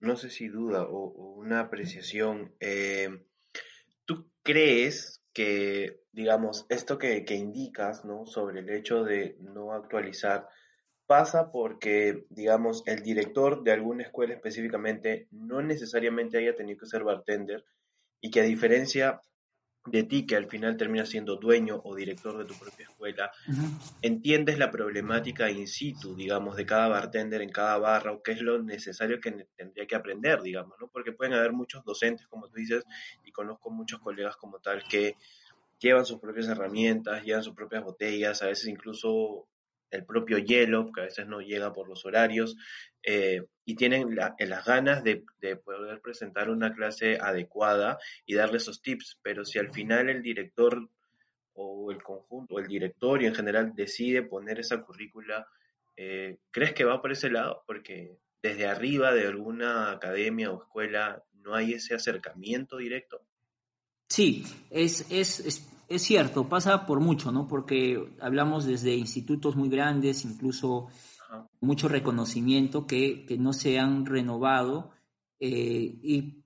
no 0.00 0.16
sé 0.16 0.30
si 0.30 0.48
duda 0.48 0.84
o, 0.84 1.34
una 1.34 1.60
apreciación. 1.60 2.54
Eh, 2.60 3.26
¿tú 4.06 4.30
crees 4.42 5.17
que, 5.38 6.00
digamos, 6.10 6.66
esto 6.68 6.98
que, 6.98 7.24
que 7.24 7.36
indicas, 7.36 8.04
¿no? 8.04 8.26
Sobre 8.26 8.58
el 8.58 8.70
hecho 8.70 9.04
de 9.04 9.36
no 9.38 9.72
actualizar, 9.72 10.48
pasa 11.06 11.52
porque, 11.52 12.24
digamos, 12.28 12.82
el 12.86 13.04
director 13.04 13.62
de 13.62 13.70
alguna 13.70 14.02
escuela 14.02 14.34
específicamente 14.34 15.28
no 15.30 15.62
necesariamente 15.62 16.38
haya 16.38 16.56
tenido 16.56 16.80
que 16.80 16.86
ser 16.86 17.04
bartender 17.04 17.64
y 18.20 18.32
que 18.32 18.40
a 18.40 18.42
diferencia 18.42 19.20
de 19.90 20.02
ti, 20.04 20.26
que 20.26 20.36
al 20.36 20.46
final 20.46 20.76
terminas 20.76 21.08
siendo 21.08 21.36
dueño 21.36 21.80
o 21.84 21.94
director 21.94 22.38
de 22.38 22.44
tu 22.44 22.54
propia 22.54 22.86
escuela, 22.86 23.30
entiendes 24.02 24.58
la 24.58 24.70
problemática 24.70 25.50
in 25.50 25.66
situ, 25.66 26.14
digamos, 26.14 26.56
de 26.56 26.66
cada 26.66 26.88
bartender 26.88 27.42
en 27.42 27.50
cada 27.50 27.78
barra, 27.78 28.12
o 28.12 28.22
qué 28.22 28.32
es 28.32 28.40
lo 28.40 28.62
necesario 28.62 29.20
que 29.20 29.46
tendría 29.56 29.86
que 29.86 29.96
aprender, 29.96 30.42
digamos, 30.42 30.76
¿no? 30.80 30.88
Porque 30.88 31.12
pueden 31.12 31.34
haber 31.34 31.52
muchos 31.52 31.84
docentes, 31.84 32.26
como 32.26 32.48
tú 32.48 32.56
dices, 32.56 32.84
y 33.24 33.32
conozco 33.32 33.70
muchos 33.70 34.00
colegas 34.00 34.36
como 34.36 34.58
tal 34.60 34.82
que 34.88 35.16
llevan 35.78 36.04
sus 36.04 36.18
propias 36.18 36.48
herramientas, 36.48 37.22
llevan 37.24 37.42
sus 37.42 37.54
propias 37.54 37.84
botellas, 37.84 38.42
a 38.42 38.46
veces 38.46 38.68
incluso 38.68 39.46
el 39.90 40.04
propio 40.04 40.38
hielo, 40.38 40.90
que 40.92 41.00
a 41.00 41.04
veces 41.04 41.26
no 41.26 41.40
llega 41.40 41.72
por 41.72 41.88
los 41.88 42.04
horarios, 42.04 42.56
eh, 43.02 43.42
y 43.64 43.74
tienen 43.74 44.14
las 44.14 44.64
ganas 44.64 45.02
de, 45.04 45.24
poder 45.64 46.00
presentar 46.00 46.50
una 46.50 46.74
clase 46.74 47.18
adecuada 47.20 47.98
y 48.26 48.34
darle 48.34 48.58
esos 48.58 48.82
tips, 48.82 49.18
pero 49.22 49.44
si 49.44 49.58
al 49.58 49.72
final 49.72 50.08
el 50.08 50.22
director 50.22 50.88
o 51.54 51.90
el 51.90 52.02
conjunto, 52.02 52.54
o 52.54 52.58
el 52.58 52.66
directorio 52.66 53.28
en 53.28 53.34
general 53.34 53.72
decide 53.74 54.22
poner 54.22 54.60
esa 54.60 54.82
currícula, 54.82 55.46
eh, 55.96 56.38
¿crees 56.50 56.72
que 56.72 56.84
va 56.84 57.02
por 57.02 57.12
ese 57.12 57.30
lado? 57.30 57.62
Porque 57.66 58.16
desde 58.42 58.66
arriba 58.66 59.12
de 59.12 59.26
alguna 59.26 59.90
academia 59.90 60.50
o 60.50 60.62
escuela 60.62 61.24
no 61.32 61.54
hay 61.54 61.74
ese 61.74 61.94
acercamiento 61.94 62.76
directo. 62.76 63.20
Sí, 64.08 64.44
es 64.70 65.10
es 65.10 65.68
cierto, 66.02 66.48
pasa 66.48 66.84
por 66.84 67.00
mucho, 67.00 67.32
¿no? 67.32 67.48
Porque 67.48 68.14
hablamos 68.20 68.66
desde 68.66 68.94
institutos 68.94 69.56
muy 69.56 69.70
grandes, 69.70 70.24
incluso 70.24 70.88
mucho 71.60 71.88
reconocimiento 71.88 72.86
que, 72.86 73.26
no 73.38 73.52
se 73.52 73.78
han 73.78 74.06
renovado 74.06 74.90
eh, 75.40 75.98
y 76.02 76.44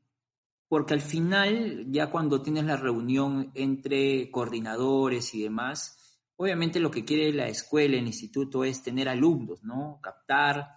porque 0.69 0.95
al 0.95 1.03
final, 1.03 1.87
ya 1.91 2.09
cuando 2.09 2.41
tienes 2.41 2.65
la 2.65 2.77
reunión 2.77 3.51
entre 3.55 4.31
coordinadores 4.31 5.35
y 5.35 5.43
demás, 5.43 5.99
obviamente 6.37 6.81
lo 6.81 6.91
que 6.91 7.05
quiere 7.05 7.31
la 7.33 7.47
escuela, 7.47 7.99
el 7.99 8.07
instituto 8.07 8.65
es 8.65 8.83
tener 8.83 9.09
alumnos, 9.09 9.63
¿no? 9.63 10.01
Captar, 10.03 10.77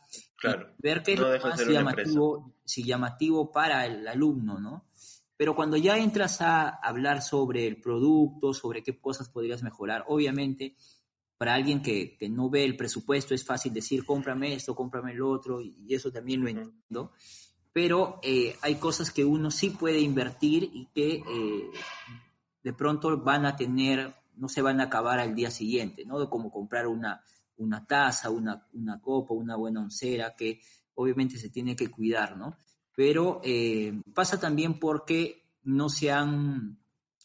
ver 0.79 1.01
qué 1.01 1.13
es 1.13 1.19
lo 1.19 1.39
más 1.39 1.65
llamativo, 1.65 2.55
llamativo 2.65 3.51
para 3.51 3.85
el 3.85 4.05
alumno, 4.07 4.59
¿no? 4.59 4.85
Pero 5.37 5.55
cuando 5.55 5.77
ya 5.77 5.97
entras 5.97 6.41
a 6.41 6.69
hablar 6.69 7.21
sobre 7.21 7.67
el 7.67 7.81
producto, 7.81 8.53
sobre 8.53 8.83
qué 8.83 8.99
cosas 8.99 9.29
podrías 9.29 9.63
mejorar, 9.63 10.05
obviamente 10.07 10.75
para 11.37 11.53
alguien 11.53 11.81
que, 11.81 12.17
no 12.29 12.49
ve 12.49 12.63
el 12.63 12.77
presupuesto 12.77 13.33
es 13.33 13.43
fácil 13.45 13.73
decir, 13.73 14.05
cómprame 14.05 14.53
esto, 14.53 14.75
cómprame 14.75 15.13
lo 15.13 15.29
otro, 15.29 15.61
y 15.61 15.93
eso 15.93 16.11
también 16.11 16.41
lo 16.41 16.47
entiendo. 16.47 17.11
Pero 17.73 18.19
eh, 18.23 18.55
hay 18.61 18.75
cosas 18.75 19.11
que 19.11 19.25
uno 19.25 19.51
sí 19.51 19.71
puede 19.71 19.99
invertir 19.99 20.63
y 20.63 20.87
que 20.93 21.15
eh, 21.15 21.69
de 22.63 22.73
pronto 22.73 23.17
van 23.17 23.45
a 23.45 23.55
tener, 23.55 24.15
no 24.37 24.47
se 24.47 24.61
van 24.61 24.79
a 24.79 24.85
acabar 24.85 25.19
al 25.19 25.35
día 25.35 25.51
siguiente, 25.51 26.05
¿no? 26.05 26.29
Como 26.29 26.49
comprar 26.49 26.87
una, 26.87 27.21
una 27.57 27.85
taza, 27.85 28.29
una, 28.29 28.65
una 28.73 29.01
copa, 29.01 29.33
una 29.33 29.57
buena 29.57 29.81
oncera, 29.81 30.35
que 30.37 30.61
obviamente 30.93 31.37
se 31.37 31.49
tiene 31.49 31.75
que 31.75 31.91
cuidar, 31.91 32.37
¿no? 32.37 32.57
Pero 32.95 33.41
eh, 33.43 34.01
pasa 34.13 34.39
también 34.39 34.79
porque 34.79 35.43
no 35.63 35.89
se 35.89 36.11
han, 36.11 36.79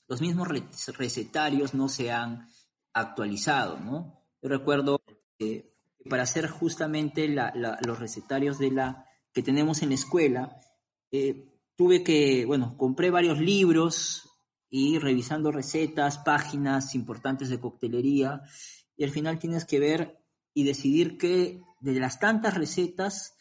los 0.08 0.20
mismos 0.20 0.48
recetarios 0.48 1.74
no 1.74 1.88
se 1.88 2.10
han 2.10 2.48
actualizado, 2.92 3.78
¿no? 3.78 4.20
Yo 4.42 4.48
recuerdo 4.48 5.00
que 5.38 5.70
para 6.08 6.22
hacer 6.22 6.48
justamente 6.48 7.28
los 7.28 7.98
recetarios 7.98 8.58
de 8.58 8.70
la, 8.70 9.06
que 9.32 9.42
tenemos 9.42 9.82
en 9.82 9.90
la 9.90 9.94
escuela, 9.94 10.60
eh, 11.12 11.46
tuve 11.76 12.02
que, 12.02 12.44
bueno, 12.46 12.76
compré 12.76 13.10
varios 13.10 13.38
libros 13.38 14.28
y 14.70 14.98
revisando 14.98 15.52
recetas, 15.52 16.18
páginas 16.18 16.94
importantes 16.94 17.48
de 17.48 17.60
coctelería, 17.60 18.42
y 18.96 19.04
al 19.04 19.10
final 19.10 19.38
tienes 19.38 19.64
que 19.64 19.80
ver 19.80 20.24
y 20.54 20.64
decidir 20.64 21.18
que 21.18 21.62
de 21.80 22.00
las 22.00 22.18
tantas 22.18 22.54
recetas, 22.54 23.34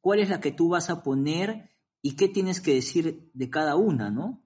cuál 0.00 0.20
es 0.20 0.30
la 0.30 0.40
que 0.40 0.52
tú 0.52 0.68
vas 0.68 0.90
a 0.90 1.02
poner 1.02 1.70
y 2.06 2.14
qué 2.14 2.28
tienes 2.28 2.60
que 2.60 2.72
decir 2.72 3.32
de 3.34 3.50
cada 3.50 3.74
una, 3.74 4.10
¿no? 4.10 4.40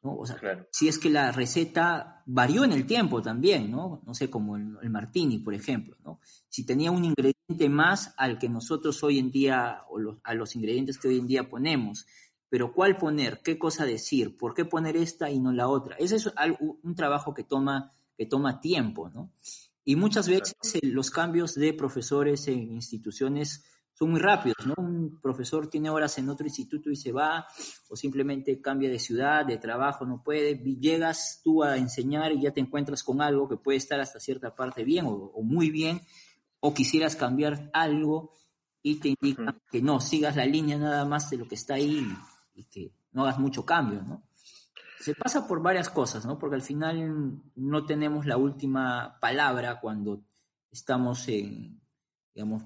O 0.00 0.24
sea, 0.26 0.38
si 0.70 0.88
es 0.88 0.98
que 0.98 1.10
la 1.10 1.32
receta 1.32 2.22
varió 2.24 2.64
en 2.64 2.72
el 2.72 2.86
tiempo 2.86 3.20
también, 3.20 3.70
¿no? 3.70 4.02
No 4.06 4.14
sé, 4.14 4.30
como 4.30 4.56
el, 4.56 4.88
martini, 4.88 5.38
por 5.38 5.52
ejemplo, 5.52 5.98
¿no? 6.02 6.18
Si 6.48 6.64
tenía 6.64 6.90
un 6.90 7.04
ingrediente 7.04 7.68
más 7.68 8.14
al 8.16 8.38
que 8.38 8.48
nosotros 8.48 9.04
hoy 9.04 9.18
en 9.18 9.30
día, 9.30 9.82
o 9.90 10.16
a 10.24 10.32
los 10.32 10.56
ingredientes 10.56 10.96
que 10.96 11.08
hoy 11.08 11.18
en 11.18 11.26
día 11.26 11.46
ponemos, 11.46 12.06
pero 12.48 12.72
cuál 12.72 12.96
poner, 12.96 13.42
qué 13.42 13.58
cosa 13.58 13.84
decir, 13.84 14.38
por 14.38 14.54
qué 14.54 14.64
poner 14.64 14.96
esta 14.96 15.30
y 15.30 15.38
no 15.40 15.52
la 15.52 15.68
otra. 15.68 15.96
Ese 15.96 16.16
es 16.16 16.32
un 16.58 16.94
trabajo 16.94 17.34
que 17.34 17.44
toma, 17.44 17.92
que 18.16 18.24
toma 18.24 18.62
tiempo, 18.62 19.10
¿no? 19.10 19.30
Y 19.84 19.96
muchas 19.96 20.26
veces 20.26 20.54
los 20.80 21.10
cambios 21.10 21.54
de 21.54 21.74
profesores 21.74 22.48
en 22.48 22.72
instituciones 22.72 23.62
son 23.94 24.10
muy 24.10 24.20
rápidos, 24.20 24.66
¿no? 24.66 24.74
Un 24.76 25.20
profesor 25.20 25.68
tiene 25.68 25.88
horas 25.88 26.18
en 26.18 26.28
otro 26.28 26.44
instituto 26.44 26.90
y 26.90 26.96
se 26.96 27.12
va, 27.12 27.46
o 27.88 27.96
simplemente 27.96 28.60
cambia 28.60 28.90
de 28.90 28.98
ciudad, 28.98 29.46
de 29.46 29.56
trabajo, 29.56 30.04
no 30.04 30.20
puede. 30.22 30.56
Llegas 30.56 31.40
tú 31.44 31.62
a 31.62 31.76
enseñar 31.76 32.32
y 32.32 32.42
ya 32.42 32.52
te 32.52 32.60
encuentras 32.60 33.04
con 33.04 33.22
algo 33.22 33.48
que 33.48 33.56
puede 33.56 33.78
estar 33.78 34.00
hasta 34.00 34.18
cierta 34.18 34.54
parte 34.54 34.82
bien 34.82 35.06
o, 35.06 35.40
muy 35.42 35.70
bien, 35.70 36.02
o 36.58 36.74
quisieras 36.74 37.14
cambiar 37.14 37.70
algo 37.72 38.32
y 38.82 38.96
te 38.96 39.08
indican 39.10 39.60
que 39.70 39.80
no, 39.80 40.00
sigas 40.00 40.34
la 40.34 40.44
línea 40.44 40.76
nada 40.76 41.04
más 41.04 41.30
de 41.30 41.38
lo 41.38 41.46
que 41.46 41.54
está 41.54 41.74
ahí 41.74 42.04
y 42.54 42.64
que 42.64 42.92
no 43.12 43.22
hagas 43.22 43.38
mucho 43.38 43.64
cambio, 43.64 44.02
¿no? 44.02 44.24
Se 44.98 45.14
pasa 45.14 45.46
por 45.46 45.62
varias 45.62 45.88
cosas, 45.88 46.26
¿no? 46.26 46.38
Porque 46.38 46.56
al 46.56 46.62
final 46.62 47.42
no 47.54 47.86
tenemos 47.86 48.26
la 48.26 48.38
última 48.38 49.18
palabra 49.20 49.78
cuando 49.78 50.24
estamos 50.70 51.28
en, 51.28 51.80
digamos, 52.34 52.64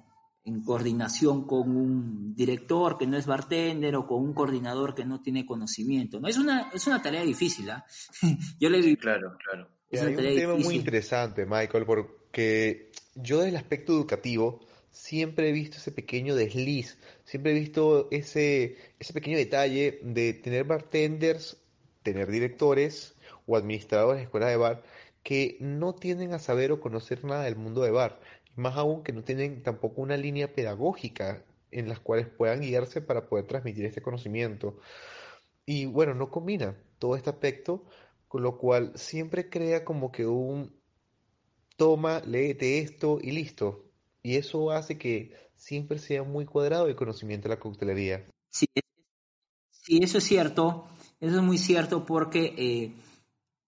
en 0.49 0.63
coordinación 0.63 1.47
con 1.47 1.77
un 1.77 2.35
director 2.35 2.97
que 2.99 3.07
no 3.07 3.17
es 3.17 3.27
bartender 3.27 3.95
o 3.97 4.07
con 4.07 4.23
un 4.23 4.33
coordinador 4.33 4.95
que 4.95 5.05
no 5.05 5.21
tiene 5.21 5.47
conocimiento. 5.47 6.21
¿no? 6.21 6.29
Es, 6.29 6.39
una, 6.39 6.71
es 6.75 6.87
una 6.87 7.03
tarea 7.03 7.23
difícil. 7.23 7.71
¿ah? 7.71 7.85
Yo 8.59 8.71
le 8.71 8.81
digo. 8.81 9.01
Claro, 9.01 9.37
claro. 9.39 9.69
Es 9.91 10.03
un 10.03 10.17
tema 10.17 10.55
muy 10.55 10.75
interesante, 10.75 11.47
Michael, 11.47 11.87
porque 11.87 12.91
yo 13.15 13.39
desde 13.39 13.51
el 13.51 13.57
aspecto 13.57 13.95
educativo 13.95 14.61
siempre 14.91 15.49
he 15.49 15.53
visto 15.53 15.79
ese 15.79 15.93
pequeño 15.93 16.35
desliz, 16.35 16.99
siempre 17.25 17.53
he 17.53 17.59
visto 17.59 18.09
ese, 18.11 18.77
ese 18.99 19.13
pequeño 19.15 19.39
detalle 19.39 19.99
de 20.03 20.35
tener 20.35 20.65
bartenders, 20.65 21.57
tener 22.03 22.31
directores 22.31 23.15
o 23.47 23.57
administradores 23.57 24.19
de 24.19 24.25
escuelas 24.25 24.51
de 24.51 24.57
bar 24.59 24.83
que 25.23 25.57
no 25.61 25.95
tienden 25.95 26.33
a 26.33 26.39
saber 26.39 26.71
o 26.71 26.81
conocer 26.81 27.25
nada 27.25 27.45
del 27.45 27.57
mundo 27.57 27.83
de 27.83 27.91
bar 27.91 28.21
más 28.59 28.77
aún 28.77 29.03
que 29.03 29.13
no 29.13 29.23
tienen 29.23 29.63
tampoco 29.63 30.03
una 30.03 30.17
línea 30.17 30.53
pedagógica 30.53 31.45
en 31.71 31.89
las 31.89 32.01
cuales 32.01 32.29
puedan 32.29 32.61
guiarse 32.61 33.01
para 33.01 33.29
poder 33.29 33.47
transmitir 33.47 33.85
este 33.85 34.03
conocimiento. 34.03 34.79
Y 35.67 35.87
bueno, 35.87 36.15
no 36.15 36.31
combina 36.31 36.77
todo 36.99 37.17
este 37.17 37.31
aspecto, 37.31 37.85
con 38.27 38.43
lo 38.43 38.59
cual 38.59 38.93
siempre 38.95 39.49
crea 39.49 39.85
como 39.85 40.11
que 40.11 40.27
un 40.27 40.75
toma, 41.77 42.21
léete 42.21 42.79
esto 42.79 43.19
y 43.23 43.33
listo. 43.33 43.85
Y 44.23 44.37
eso 44.37 44.71
hace 44.71 44.99
que 44.99 45.33
siempre 45.55 45.99
sea 45.99 46.23
muy 46.23 46.45
cuadrado 46.45 46.89
el 46.89 46.97
conocimiento 46.97 47.49
de 47.49 47.55
la 47.55 47.61
coctelería. 47.61 48.27
Sí, 48.51 48.67
sí 49.71 50.01
eso 50.03 50.19
es 50.19 50.25
cierto. 50.25 50.89
Eso 51.21 51.37
es 51.37 51.43
muy 51.43 51.59
cierto 51.59 52.07
porque 52.07 52.55
eh, 52.57 52.93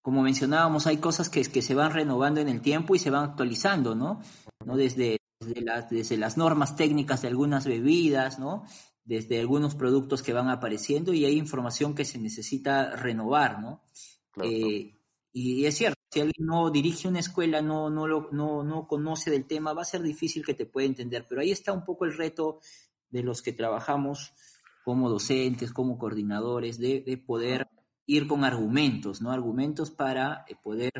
como 0.02 0.22
mencionábamos, 0.22 0.86
hay 0.86 0.96
cosas 0.96 1.28
que, 1.28 1.42
que, 1.42 1.62
se 1.62 1.74
van 1.74 1.92
renovando 1.92 2.40
en 2.40 2.48
el 2.48 2.60
tiempo 2.60 2.94
y 2.94 2.98
se 2.98 3.10
van 3.10 3.24
actualizando, 3.24 3.94
¿no? 3.94 4.20
¿No? 4.64 4.76
Desde, 4.76 5.18
desde, 5.40 5.60
las, 5.60 5.90
desde 5.90 6.16
las 6.16 6.36
normas 6.36 6.76
técnicas 6.76 7.22
de 7.22 7.28
algunas 7.28 7.66
bebidas, 7.66 8.38
¿no? 8.38 8.64
Desde 9.04 9.40
algunos 9.40 9.74
productos 9.74 10.22
que 10.22 10.32
van 10.32 10.48
apareciendo 10.48 11.12
y 11.12 11.24
hay 11.24 11.36
información 11.36 11.94
que 11.94 12.04
se 12.04 12.18
necesita 12.18 12.96
renovar, 12.96 13.60
¿no? 13.60 13.82
Eh, 14.42 14.94
y 15.32 15.64
es 15.64 15.76
cierto, 15.76 16.00
si 16.10 16.20
alguien 16.20 16.46
no 16.46 16.70
dirige 16.70 17.06
una 17.06 17.20
escuela, 17.20 17.60
no, 17.60 17.90
no, 17.90 18.06
lo, 18.06 18.28
no, 18.32 18.64
no 18.64 18.86
conoce 18.86 19.30
del 19.30 19.46
tema, 19.46 19.74
va 19.74 19.82
a 19.82 19.86
ser 19.86 20.02
difícil 20.02 20.44
que 20.44 20.54
te 20.54 20.66
pueda 20.66 20.86
entender, 20.86 21.26
pero 21.28 21.40
ahí 21.40 21.50
está 21.50 21.72
un 21.72 21.84
poco 21.84 22.04
el 22.04 22.16
reto 22.16 22.60
de 23.10 23.22
los 23.22 23.42
que 23.42 23.52
trabajamos 23.52 24.32
como 24.84 25.10
docentes, 25.10 25.72
como 25.72 25.98
coordinadores, 25.98 26.78
de, 26.78 27.00
de 27.00 27.18
poder 27.18 27.68
ir 28.10 28.26
con 28.26 28.44
argumentos, 28.44 29.22
¿no? 29.22 29.30
Argumentos 29.30 29.90
para 29.92 30.44
eh, 30.48 30.56
poder, 30.60 30.92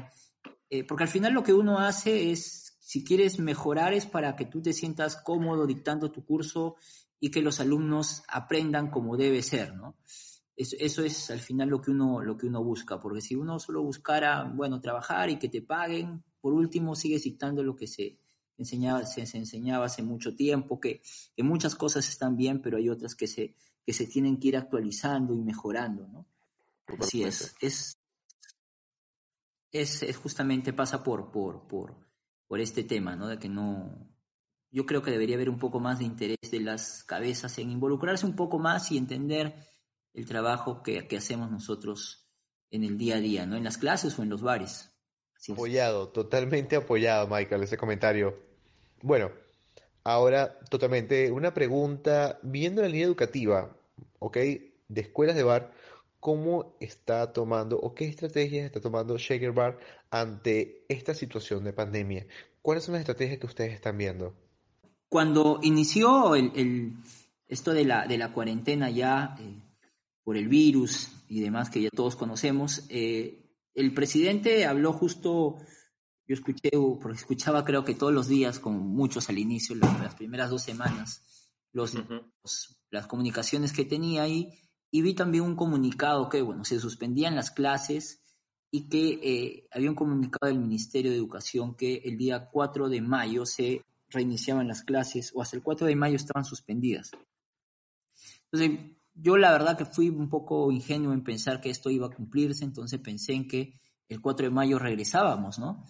eh, 0.71 0.85
porque 0.85 1.05
al 1.05 1.09
final 1.09 1.33
lo 1.33 1.43
que 1.43 1.53
uno 1.53 1.79
hace 1.79 2.31
es, 2.31 2.77
si 2.81 3.03
quieres 3.03 3.41
mejorar, 3.41 3.93
es 3.93 4.07
para 4.07 4.37
que 4.37 4.47
tú 4.47 4.63
te 4.63 4.73
sientas 4.73 5.17
cómodo 5.17 5.67
dictando 5.67 6.13
tu 6.13 6.25
curso 6.25 6.77
y 7.19 7.31
que 7.31 7.43
los 7.43 7.59
alumnos 7.59 8.23
aprendan 8.29 8.91
como 8.91 9.17
debe 9.17 9.43
ser, 9.43 9.75
¿no? 9.75 9.97
eso, 10.57 11.03
es 11.03 11.31
al 11.31 11.41
final 11.41 11.71
lo 11.71 11.81
que, 11.81 11.91
uno, 11.91 12.23
lo 12.23 12.37
que 12.37 12.47
uno 12.47 12.63
busca, 12.63 13.01
porque 13.01 13.23
si 13.23 13.35
uno 13.35 13.59
solo 13.59 13.83
buscara, 13.83 14.45
bueno, 14.45 14.81
trabajar 14.81 15.31
y 15.31 15.39
que 15.39 15.49
te 15.49 15.63
paguen, 15.63 16.23
por 16.41 16.53
último 16.53 16.95
sigue 16.95 17.19
citando 17.19 17.63
lo 17.63 17.75
que 17.75 17.87
se 17.87 18.19
enseñaba, 18.59 19.07
se, 19.07 19.23
enseñaba 19.39 19.87
hace 19.87 20.03
mucho 20.03 20.37
tiempo, 20.37 20.79
que, 20.79 21.01
que, 21.35 21.43
muchas 21.43 21.75
cosas 21.75 22.07
están 22.09 22.37
bien, 22.37 22.61
pero 22.61 22.77
hay 22.77 22.91
otras 22.91 23.15
que 23.15 23.27
se, 23.27 23.57
que 23.87 23.95
se 23.95 24.07
tienen 24.07 24.39
que 24.39 24.49
ir 24.49 24.57
actualizando 24.59 25.35
y 25.35 25.41
mejorando, 25.41 26.07
¿no? 26.09 26.27
Así 26.99 27.23
es, 27.23 27.55
es, 27.61 27.99
es, 29.73 30.17
justamente 30.17 30.73
pasa 30.73 31.03
por, 31.03 31.31
por, 31.31 31.67
por, 31.67 31.97
por 32.47 32.61
este 32.61 32.85
tema, 32.85 33.17
¿no? 33.17 33.29
De 33.29 33.39
que 33.39 33.49
no, 33.49 34.11
yo 34.71 34.87
creo 34.87 35.03
que 35.03 35.11
debería 35.11 35.37
haber 35.37 35.51
un 35.51 35.59
poco 35.59 35.81
más 35.81 35.99
de 35.99 36.05
interés 36.05 36.39
de 36.51 36.61
las 36.61 37.05
cabezas 37.05 37.59
en 37.59 37.71
involucrarse 37.71 38.27
un 38.27 38.37
poco 38.37 38.59
más 38.59 38.91
y 38.93 38.99
entender 38.99 39.55
el 40.15 40.27
trabajo 40.27 40.83
que, 40.83 41.07
que 41.07 41.17
hacemos 41.17 41.51
nosotros 41.51 42.29
en 42.71 42.85
el 42.85 42.97
día 42.97 43.17
a 43.17 43.21
día, 43.21 43.47
¿no? 43.47 43.57
En 43.57 43.65
las 43.65 43.79
clases 43.79 44.19
o 44.19 44.23
en 44.23 44.31
los 44.31 44.43
bares. 44.43 44.91
apoyado, 45.49 46.09
totalmente 46.09 46.77
apoyado, 46.77 47.29
Michael, 47.29 47.63
ese 47.63 47.77
comentario. 47.77 48.39
Bueno, 49.03 49.31
ahora 50.05 50.59
totalmente 50.71 51.31
una 51.31 51.53
pregunta, 51.53 52.39
viendo 52.43 52.83
la 52.83 52.89
línea 52.89 53.07
educativa, 53.07 53.77
¿ok? 54.19 54.37
De 54.89 55.01
escuelas 55.01 55.37
de 55.37 55.43
bar, 55.43 55.73
¿cómo 56.21 56.77
está 56.81 57.33
tomando 57.33 57.79
o 57.79 57.95
qué 57.95 58.05
estrategias 58.05 58.67
está 58.67 58.81
tomando 58.81 59.17
Shaker 59.17 59.53
Bar 59.53 59.79
ante 60.11 60.85
esta 60.89 61.15
situación 61.15 61.65
de 61.65 61.73
pandemia? 61.73 62.27
¿Cuáles 62.63 62.85
son 62.85 62.93
las 62.93 63.01
estrategias 63.01 63.41
que 63.41 63.47
ustedes 63.47 63.73
están 63.73 63.97
viendo? 63.97 64.35
Cuando 65.09 65.59
inició 65.63 66.37
el, 66.37 66.95
esto 67.49 67.73
de 67.73 67.85
la, 67.85 68.07
de 68.07 68.19
la 68.19 68.33
cuarentena 68.33 68.91
ya 68.91 69.35
eh, 69.41 69.59
por 70.23 70.37
el 70.37 70.47
virus 70.47 71.11
y 71.29 71.41
demás 71.41 71.71
que 71.71 71.83
ya 71.83 71.89
todos 71.91 72.17
conocemos, 72.17 72.85
eh, 72.91 73.41
el 73.75 73.95
presidente 73.95 74.67
habló 74.67 74.93
justo, 74.93 75.57
yo 76.29 76.35
escuché, 76.35 76.71
porque 77.01 77.17
escuchaba 77.19 77.65
creo 77.65 77.85
que 77.85 77.95
todos 77.95 78.13
los 78.13 78.29
días, 78.29 78.61
como 78.61 78.79
muchos 78.81 79.29
al 79.31 79.39
inicio, 79.39 79.75
las, 79.75 80.15
primeras 80.15 80.51
dos 80.51 80.63
semanas, 80.63 81.51
los, 81.73 81.95
las 82.91 83.07
comunicaciones 83.07 83.73
que 83.73 83.85
tenía 83.85 84.23
ahí, 84.23 84.53
y 84.91 85.03
vi 85.03 85.15
también 85.15 85.45
un 85.45 85.57
comunicado 85.57 86.29
que, 86.29 86.43
bueno, 86.43 86.65
se 86.65 86.81
suspendían 86.81 87.37
las 87.37 87.51
clases 87.51 88.23
y 88.71 88.89
que 88.89 89.21
eh, 89.23 89.69
había 89.73 89.91
un 89.91 89.97
comunicado 89.97 90.53
del 90.53 90.61
Ministerio 90.61 91.11
de 91.11 91.17
Educación 91.17 91.75
que 91.75 91.97
el 92.05 92.17
día 92.17 92.49
4 92.51 92.89
de 92.89 93.01
mayo 93.01 93.47
se 93.47 93.85
reiniciaban 94.09 94.69
las 94.69 94.83
clases 94.83 95.33
o 95.35 95.43
hasta 95.43 95.57
el 95.57 95.63
4 95.63 95.87
de 95.87 95.97
mayo 95.97 96.17
estaban 96.17 96.45
suspendidas. 96.45 97.11
Entonces, 98.51 98.97
yo 99.15 99.37
la 99.37 99.53
verdad 99.53 99.77
que 99.77 99.85
fui 99.85 100.09
un 100.09 100.29
poco 100.29 100.71
ingenuo 100.73 101.13
en 101.13 101.23
pensar 101.23 101.61
que 101.61 101.71
esto 101.71 101.91
iba 101.91 102.07
a 102.07 102.15
cumplirse, 102.15 102.65
entonces 102.65 103.01
pensé 103.01 103.35
en 103.35 103.47
que 103.47 103.81
el 104.09 104.21
4 104.21 104.47
de 104.47 104.51
mayo 104.51 104.79
regresábamos, 104.79 105.59
¿no? 105.59 105.85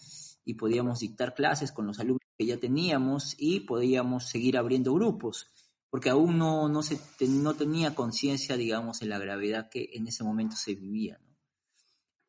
Y 0.45 0.55
podíamos 0.55 1.01
dictar 1.01 1.35
clases 1.35 1.73
con 1.73 1.87
los 1.87 1.99
alumnos 2.01 2.21
que 2.37 2.47
ya 2.47 2.59
teníamos 2.59 3.35
y 3.39 3.61
podíamos 3.61 4.29
seguir 4.29 4.57
abriendo 4.59 4.93
grupos, 4.95 5.47
porque 5.90 6.09
aún 6.09 6.38
no, 6.38 6.68
no, 6.68 6.83
se, 6.83 7.00
no 7.29 7.55
tenía 7.55 7.94
conciencia, 7.94 8.57
digamos, 8.57 9.03
en 9.03 9.09
la 9.09 9.18
gravedad 9.18 9.68
que 9.68 9.90
en 9.92 10.07
ese 10.07 10.22
momento 10.22 10.55
se 10.57 10.74
vivía. 10.76 11.20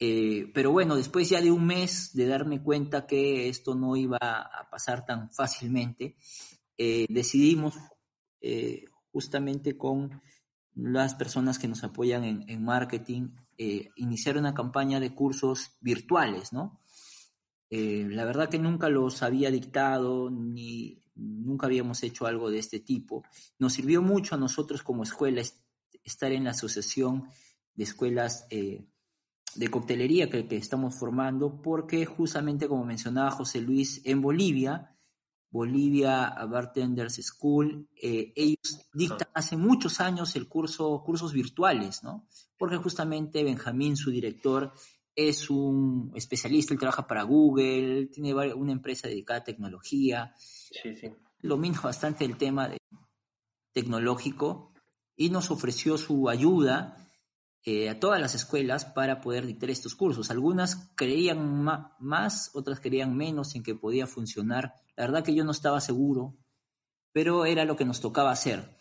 Eh, 0.04 0.50
pero 0.56 0.72
bueno, 0.72 0.96
después 0.96 1.30
ya 1.30 1.42
de 1.42 1.52
un 1.52 1.68
mes 1.68 2.10
de 2.16 2.26
darme 2.26 2.64
cuenta 2.64 3.06
que 3.06 3.50
esto 3.50 3.76
no 3.76 3.96
iba 3.96 4.18
a 4.20 4.68
pasar 4.72 5.06
tan 5.06 5.30
fácilmente, 5.30 6.16
eh, 6.76 7.06
decidimos 7.08 7.76
eh, 8.42 8.86
justamente 9.12 9.78
con 9.78 10.24
las 10.74 11.14
personas 11.14 11.60
que 11.60 11.68
nos 11.68 11.84
apoyan 11.84 12.24
en, 12.24 12.64
marketing 12.64 13.30
iniciar 13.96 14.38
una 14.38 14.56
campaña 14.56 15.00
de 15.00 15.14
cursos 15.14 15.78
virtuales, 15.82 16.52
¿no? 16.52 16.80
la 17.70 18.26
verdad 18.26 18.50
que 18.50 18.58
nunca 18.58 18.90
los 18.90 19.22
había 19.22 19.52
dictado 19.52 20.32
ni 20.32 21.01
nunca 21.16 21.68
habíamos 21.68 22.02
hecho 22.04 22.26
algo 22.26 22.50
de 22.50 22.60
este 22.60 22.80
tipo. 22.80 23.24
Nos 23.60 23.74
sirvió 23.74 24.02
mucho 24.02 24.36
a 24.36 24.38
nosotros 24.38 24.84
como 24.84 25.04
escuela 25.04 25.42
estar 26.04 26.32
en 26.32 26.46
la 26.46 26.52
asociación 26.52 27.28
de 27.76 27.84
escuelas 27.84 28.48
de 28.50 29.68
coctelería 29.70 30.30
que, 30.30 30.48
estamos 30.52 30.96
formando, 30.96 31.62
porque 31.62 32.06
justamente 32.06 32.68
como 32.68 32.86
mencionaba 32.86 33.32
José 33.32 33.62
Luis, 33.62 34.02
en 34.06 34.22
Bolivia, 34.22 34.96
Bolivia 35.50 36.34
Bartenders 36.50 37.16
School, 37.22 37.90
eh, 38.02 38.32
ellos 38.36 38.88
dictan 38.94 39.28
hace 39.34 39.58
muchos 39.58 40.00
años 40.00 40.36
el 40.36 40.48
curso, 40.48 41.04
cursos 41.06 41.34
virtuales, 41.34 42.04
¿no? 42.04 42.26
Porque 42.58 42.78
justamente 42.78 43.44
Benjamín, 43.44 43.98
su 43.98 44.12
director, 44.12 44.72
es 45.16 45.50
un 45.50 46.12
especialista, 46.16 46.74
él 46.74 46.80
trabaja 46.80 47.08
para 47.08 47.24
Google, 47.24 48.08
tiene 48.08 48.34
una 48.34 48.72
empresa 48.72 49.08
dedicada 49.08 49.42
a 49.42 49.44
tecnología. 49.44 50.34
Sí, 50.38 50.96
sí. 50.96 51.12
Domina 51.42 51.82
bastante 51.82 52.26
el 52.26 52.38
tema 52.38 52.72
tecnológico 53.74 54.74
y 55.16 55.30
nos 55.30 55.52
ofreció 55.52 55.98
su 55.98 56.30
ayuda 56.30 57.10
eh, 57.64 57.90
a 57.90 58.00
todas 58.00 58.20
las 58.20 58.34
escuelas 58.34 58.86
para 58.86 59.22
poder 59.22 59.46
dictar 59.46 59.70
estos 59.70 59.96
cursos. 59.96 60.32
Algunas 60.32 60.92
creían 60.96 61.64
más, 62.00 62.52
otras 62.56 62.80
creían 62.80 63.16
menos 63.16 63.56
en 63.56 63.64
que 63.64 63.76
podía 63.76 64.08
funcionar. 64.08 64.74
La 64.96 65.06
verdad 65.06 65.24
que 65.24 65.36
yo 65.36 65.44
no 65.44 65.52
estaba 65.52 65.80
seguro, 65.80 66.38
pero 67.12 67.46
era 67.46 67.66
lo 67.66 67.76
que 67.76 67.86
nos 67.86 68.02
tocaba 68.02 68.32
hacer. 68.32 68.78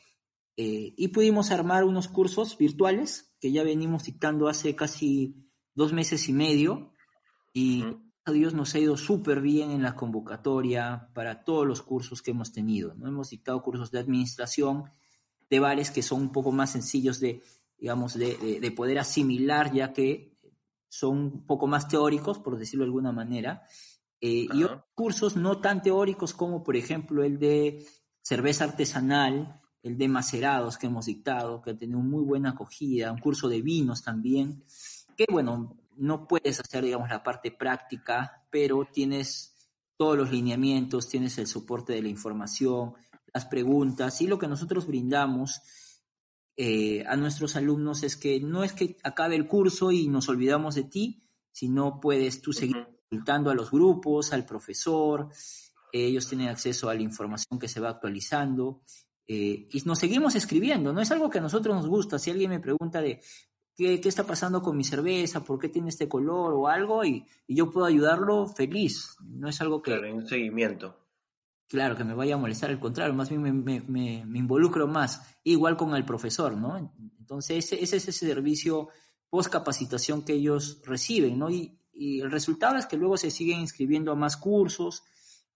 Eh, 0.56 0.94
y 0.96 1.08
pudimos 1.08 1.50
armar 1.50 1.84
unos 1.84 2.08
cursos 2.08 2.56
virtuales 2.56 3.34
que 3.40 3.52
ya 3.52 3.62
venimos 3.62 4.04
dictando 4.04 4.48
hace 4.48 4.74
casi 4.74 5.49
dos 5.74 5.92
meses 5.92 6.28
y 6.28 6.33
medio 6.33 6.92
y 7.52 7.85
a 8.24 8.33
Dios 8.33 8.54
nos 8.54 8.74
ha 8.74 8.78
ido 8.78 8.96
súper 8.96 9.40
bien 9.40 9.70
en 9.70 9.83
la 9.83 9.94
convocatoria 9.94 11.09
para 11.14 11.42
todos 11.44 11.66
los 11.66 11.83
cursos 11.83 12.22
que 12.22 12.33
hemos 12.33 12.52
tenido. 12.52 12.94
¿no? 12.94 13.09
Hemos 13.09 13.30
dictado 13.30 13.62
cursos 13.62 13.90
de 13.90 13.98
administración 13.98 14.85
de 15.48 15.61
bares 15.61 15.90
que 15.90 16.02
son 16.02 16.22
un 16.22 16.33
poco 16.33 16.52
más 16.52 16.70
sencillos 16.70 17.18
de 17.18 17.42
digamos, 17.80 18.14
de, 18.14 18.72
poder 18.76 18.98
asimilar, 18.98 19.72
ya 19.72 19.92
que 19.92 20.38
son 20.88 21.16
un 21.16 21.46
poco 21.46 21.66
más 21.66 21.88
teóricos, 21.88 22.38
por 22.38 22.59
decirlo 22.59 22.85
de 22.85 22.88
alguna 22.88 23.12
manera, 23.12 23.62
eh, 24.20 24.46
y 24.52 24.62
otros 24.64 24.83
cursos 24.94 25.37
no 25.37 25.61
tan 25.61 25.80
teóricos 25.80 26.35
como, 26.35 26.62
por 26.62 26.76
ejemplo, 26.76 27.24
el 27.24 27.38
de 27.38 27.87
cerveza 28.20 28.64
artesanal, 28.64 29.61
el 29.83 29.96
de 29.96 30.09
macerados 30.09 30.76
que 30.76 30.88
hemos 30.88 31.06
dictado, 31.06 31.62
que 31.62 31.70
ha 31.70 31.76
tenido 31.76 32.00
muy 32.00 32.22
buena 32.22 32.50
acogida, 32.50 33.12
un 33.12 33.18
curso 33.18 33.48
de 33.48 33.62
vinos 33.62 34.02
también, 34.02 34.62
que 35.20 35.30
bueno, 35.30 35.76
no 35.98 36.26
puedes 36.26 36.61
hacer, 36.61 36.83
digamos, 36.83 37.11
la 37.11 37.22
parte 37.22 37.50
práctica, 37.50 38.42
pero 38.48 38.88
tienes 38.90 39.68
todos 39.98 40.16
los 40.16 40.30
lineamientos, 40.30 41.11
tienes 41.11 41.37
el 41.37 41.46
soporte 41.46 41.92
de 41.92 42.00
la 42.00 42.09
información, 42.09 42.94
las 43.35 43.44
preguntas 43.44 44.18
y 44.22 44.26
lo 44.26 44.38
que 44.38 44.48
nosotros 44.48 44.87
brindamos 44.87 45.61
eh, 46.56 47.04
a 47.06 47.16
nuestros 47.16 47.54
alumnos 47.54 48.02
es 48.02 48.16
que 48.16 48.40
no 48.40 48.64
es 48.64 48.72
que 48.72 48.96
acabe 49.02 49.37
el 49.37 49.46
curso 49.46 49.92
y 49.92 50.09
nos 50.09 50.30
olvidamos 50.30 50.74
de 50.74 50.85
ti, 50.85 51.22
sino 51.52 52.00
puedes 52.00 52.40
tú 52.40 52.54
seguir 52.54 52.88
consultando 53.11 53.50
a 53.50 53.54
los 53.54 53.70
grupos, 53.70 54.33
al 54.33 54.46
profesor, 54.46 55.28
ellos 55.92 56.28
tienen 56.28 56.48
acceso 56.48 56.88
a 56.88 56.94
la 56.94 57.02
información 57.02 57.59
que 57.59 57.68
se 57.68 57.80
va 57.80 57.90
actualizando 57.90 58.80
eh, 59.26 59.68
y 59.70 59.83
nos 59.85 59.98
seguimos 59.98 60.35
escribiendo, 60.35 60.94
no 60.94 61.02
es 61.02 61.11
algo 61.11 61.28
que 61.28 61.38
a 61.38 61.42
nosotros 61.42 61.76
nos 61.76 61.87
gusta, 61.87 62.18
si 62.18 62.30
alguien 62.30 62.50
me 62.50 62.59
pregunta 62.59 63.02
de 63.02 63.20
qué, 64.00 64.08
está 64.08 64.24
pasando 64.24 64.62
con 64.62 64.76
mi 64.76 64.84
cerveza, 64.84 65.42
por 65.42 65.58
qué 65.58 65.68
tiene 65.68 65.88
este 65.88 66.08
color 66.08 66.54
o 66.54 66.68
algo 66.68 67.04
y, 67.04 67.24
yo 67.48 67.70
puedo 67.70 67.86
ayudarlo 67.86 68.46
feliz, 68.46 69.16
no 69.24 69.48
es 69.48 69.60
algo 69.60 69.82
que... 69.82 69.92
Claro, 69.92 70.14
un 70.14 70.26
seguimiento 70.26 70.96
claro, 71.70 71.96
que 71.96 72.02
me 72.02 72.14
vaya 72.14 72.34
a 72.34 72.38
molestar, 72.38 72.70
al 72.70 72.80
contrario, 72.80 73.14
más 73.14 73.30
bien 73.30 73.64
me, 73.64 74.24
involucro 74.34 74.88
más, 74.88 75.22
igual 75.44 75.76
con 75.76 75.94
el 75.94 76.04
profesor, 76.04 76.56
¿no? 76.56 76.92
Entonces, 77.20 77.72
ese, 77.72 77.82
es 77.82 77.92
ese 77.92 78.12
servicio 78.12 78.88
post 79.30 79.50
capacitación 79.50 80.24
que 80.24 80.32
ellos 80.32 80.82
reciben, 80.84 81.38
¿no? 81.38 81.48
Y, 81.48 81.76
el 81.92 82.30
resultado 82.30 82.76
es 82.78 82.86
que 82.86 82.96
luego 82.96 83.18
se 83.18 83.30
siguen 83.30 83.60
inscribiendo 83.60 84.10
a 84.10 84.14
más 84.14 84.38
cursos. 84.38 85.02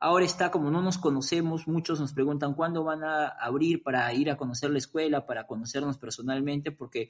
Ahora 0.05 0.27
está, 0.27 0.51
como 0.51 0.71
no 0.71 0.83
nos 0.83 0.99
conocemos, 0.99 1.67
muchos 1.67 1.99
nos 1.99 2.13
preguntan 2.13 2.53
cuándo 2.53 2.85
van 2.85 3.03
a 3.05 3.29
abrir 3.29 3.83
para 3.83 4.13
ir 4.13 4.31
a 4.31 4.37
conocer 4.37 4.69
la 4.69 4.77
escuela, 4.77 5.25
para 5.25 5.47
conocernos 5.47 5.97
personalmente, 5.97 6.73
porque 6.73 7.09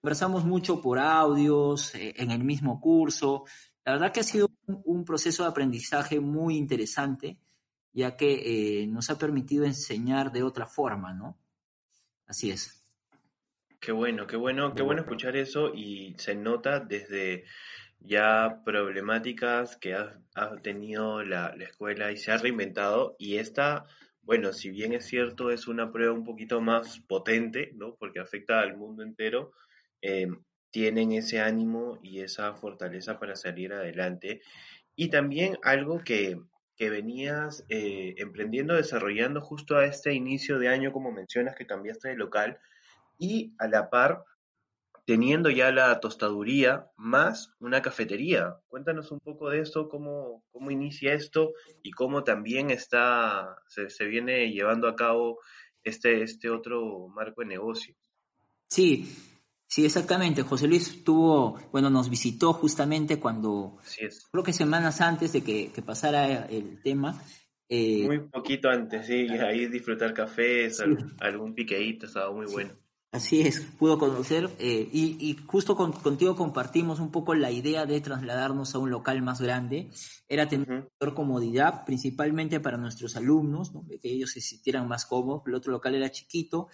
conversamos 0.00 0.44
mucho 0.44 0.80
por 0.80 0.98
audios, 0.98 1.94
eh, 1.94 2.14
en 2.16 2.32
el 2.32 2.42
mismo 2.42 2.80
curso. 2.80 3.44
La 3.84 3.92
verdad 3.92 4.10
que 4.10 4.18
ha 4.18 4.24
sido 4.24 4.50
un 4.66 5.04
proceso 5.04 5.44
de 5.44 5.50
aprendizaje 5.50 6.18
muy 6.18 6.56
interesante 6.56 7.38
ya 7.92 8.16
que 8.16 8.82
eh, 8.82 8.86
nos 8.88 9.08
ha 9.08 9.18
permitido 9.18 9.64
enseñar 9.64 10.32
de 10.32 10.42
otra 10.42 10.66
forma, 10.66 11.14
¿no? 11.14 11.38
Así 12.26 12.50
es. 12.50 12.82
Qué 13.78 13.92
bueno, 13.92 14.26
qué 14.26 14.36
bueno, 14.36 14.74
qué 14.74 14.82
bueno 14.82 15.02
escuchar 15.02 15.36
eso 15.36 15.72
y 15.72 16.16
se 16.18 16.34
nota 16.34 16.80
desde 16.80 17.44
ya 18.00 18.62
problemáticas 18.64 19.76
que 19.76 19.94
ha, 19.94 20.20
tenido 20.62 21.22
la, 21.22 21.54
escuela 21.60 22.12
y 22.12 22.16
se 22.16 22.32
ha 22.32 22.36
reinventado 22.36 23.16
y 23.18 23.38
esta, 23.38 23.86
bueno, 24.22 24.52
si 24.52 24.70
bien 24.70 24.92
es 24.92 25.06
cierto, 25.06 25.50
es 25.50 25.66
una 25.66 25.92
prueba 25.92 26.12
un 26.12 26.24
poquito 26.24 26.60
más 26.60 27.00
potente, 27.00 27.72
¿no? 27.74 27.96
Porque 27.96 28.20
afecta 28.20 28.60
al 28.60 28.76
mundo 28.76 29.02
entero, 29.02 29.52
eh, 30.02 30.28
tienen 30.70 31.12
ese 31.12 31.40
ánimo 31.40 31.98
y 32.02 32.20
esa 32.20 32.54
fortaleza 32.54 33.18
para 33.18 33.36
salir 33.36 33.72
adelante. 33.72 34.42
Y 34.94 35.08
también 35.08 35.58
algo 35.62 36.00
que, 36.04 36.38
que 36.76 36.90
venías 36.90 37.64
eh, 37.68 38.14
emprendiendo, 38.18 38.74
desarrollando 38.74 39.40
justo 39.40 39.76
a 39.76 39.86
este 39.86 40.12
inicio 40.12 40.58
de 40.58 40.68
año, 40.68 40.92
como 40.92 41.12
mencionas, 41.12 41.56
que 41.56 41.66
cambiaste 41.66 42.08
de 42.10 42.16
local, 42.16 42.58
y 43.18 43.54
a 43.58 43.68
la 43.68 43.88
par 43.88 44.24
teniendo 45.06 45.50
ya 45.50 45.70
la 45.70 46.00
tostaduría 46.00 46.90
más 46.96 47.54
una 47.60 47.80
cafetería. 47.80 48.56
Cuéntanos 48.66 49.12
un 49.12 49.20
poco 49.20 49.48
de 49.48 49.60
esto, 49.60 49.88
cómo, 49.88 50.44
cómo 50.50 50.70
inicia 50.70 51.14
esto 51.14 51.52
y 51.82 51.92
cómo 51.92 52.24
también 52.24 52.70
está, 52.70 53.56
se, 53.68 53.88
se 53.88 54.04
viene 54.04 54.50
llevando 54.50 54.88
a 54.88 54.96
cabo 54.96 55.38
este, 55.84 56.22
este 56.22 56.50
otro 56.50 57.08
marco 57.08 57.40
de 57.40 57.46
negocio. 57.46 57.94
Sí, 58.68 59.08
Sí, 59.68 59.84
exactamente. 59.84 60.42
José 60.42 60.68
Luis 60.68 61.02
tuvo, 61.02 61.58
bueno, 61.72 61.90
nos 61.90 62.08
visitó 62.08 62.52
justamente 62.52 63.18
cuando, 63.18 63.78
creo 64.30 64.44
que 64.44 64.52
semanas 64.52 65.00
antes 65.00 65.32
de 65.32 65.42
que, 65.42 65.70
pasara 65.84 66.46
el 66.46 66.80
tema. 66.82 67.20
Eh, 67.68 68.04
muy 68.06 68.20
poquito 68.20 68.68
antes, 68.68 69.06
sí, 69.06 69.28
ahí 69.28 69.66
disfrutar 69.66 70.14
cafés, 70.14 70.80
algún 71.18 71.52
piqueíto, 71.52 72.06
estaba 72.06 72.32
muy 72.32 72.46
bueno. 72.46 72.74
Así 73.16 73.40
es, 73.40 73.60
pudo 73.78 73.98
conocer 73.98 74.50
eh, 74.58 74.88
y, 74.92 75.36
justo 75.46 75.74
contigo 75.74 76.36
compartimos 76.36 77.00
un 77.00 77.10
poco 77.10 77.34
la 77.34 77.50
idea 77.50 77.86
de 77.86 78.02
trasladarnos 78.02 78.74
a 78.74 78.78
un 78.78 78.90
local 78.90 79.22
más 79.22 79.40
grande. 79.40 79.90
Era 80.28 80.48
tener 80.48 80.90
mayor 81.00 81.14
comodidad, 81.14 81.86
principalmente 81.86 82.60
para 82.60 82.76
nuestros 82.76 83.16
alumnos, 83.16 83.72
que 84.02 84.12
ellos 84.12 84.32
se 84.32 84.42
sintieran 84.42 84.86
más 84.86 85.06
cómodos. 85.06 85.42
El 85.46 85.54
otro 85.54 85.72
local 85.72 85.94
era 85.94 86.10
chiquito 86.10 86.68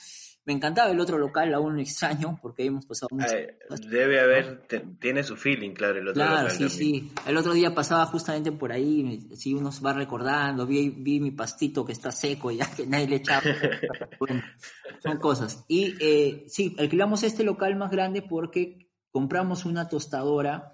me 0.45 0.53
encantaba 0.53 0.91
el 0.91 0.99
otro 0.99 1.19
local, 1.19 1.55
aún 1.55 1.79
extraño, 1.79 2.39
porque 2.43 2.65
hemos 2.65 2.85
pasado 2.85 3.09
mucho. 3.13 3.33
Debe 3.89 4.21
haber, 4.21 4.63
tiene 4.99 5.23
su 5.23 5.37
feeling, 5.37 5.71
claro, 5.71 5.99
el 5.99 6.09
otro 6.09 6.23
claro, 6.23 6.49
local. 6.49 6.51
sí, 6.51 6.69
sí. 6.69 7.13
El 7.27 7.37
otro 7.37 7.53
día 7.53 7.75
pasaba 7.75 8.07
justamente 8.07 8.51
por 8.51 8.73
ahí, 8.73 9.29
si 9.37 9.55
uno 9.55 9.71
se 9.71 9.83
va 9.83 9.93
recordando, 9.93 10.67
vi, 10.67 10.91
vi 10.91 11.21
mi 11.21 11.31
pastito 11.31 11.85
que 11.85 11.93
está 11.93 12.11
seco, 12.11 12.51
ya 12.51 12.69
que 12.75 12.87
nadie 12.87 13.09
le 13.09 13.17
echaba. 13.17 13.43
bueno, 14.19 14.43
son 15.01 15.19
cosas. 15.19 15.65
Y 15.69 15.95
eh, 16.01 16.45
sí, 16.49 16.75
alquilamos 16.79 17.23
este 17.23 17.45
local 17.45 17.77
más 17.77 17.93
grande 17.93 18.23
porque 18.23 18.91
compramos 19.13 19.65
una 19.65 19.89
tostadora 19.89 20.73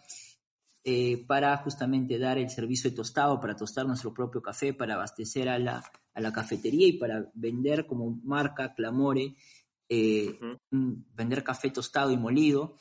eh, 0.84 1.26
para 1.26 1.54
justamente 1.58 2.18
dar 2.18 2.38
el 2.38 2.48
servicio 2.48 2.88
de 2.88 2.96
tostado, 2.96 3.38
para 3.38 3.54
tostar 3.54 3.86
nuestro 3.86 4.14
propio 4.14 4.40
café, 4.40 4.72
para 4.72 4.94
abastecer 4.94 5.50
a 5.50 5.58
la, 5.58 5.84
a 6.14 6.20
la 6.22 6.32
cafetería 6.32 6.88
y 6.88 6.92
para 6.94 7.30
vender 7.34 7.86
como 7.86 8.18
marca 8.24 8.72
Clamore 8.74 9.34
eh, 9.88 10.38
vender 10.70 11.44
café 11.44 11.70
tostado 11.70 12.10
y 12.10 12.16
molido, 12.16 12.76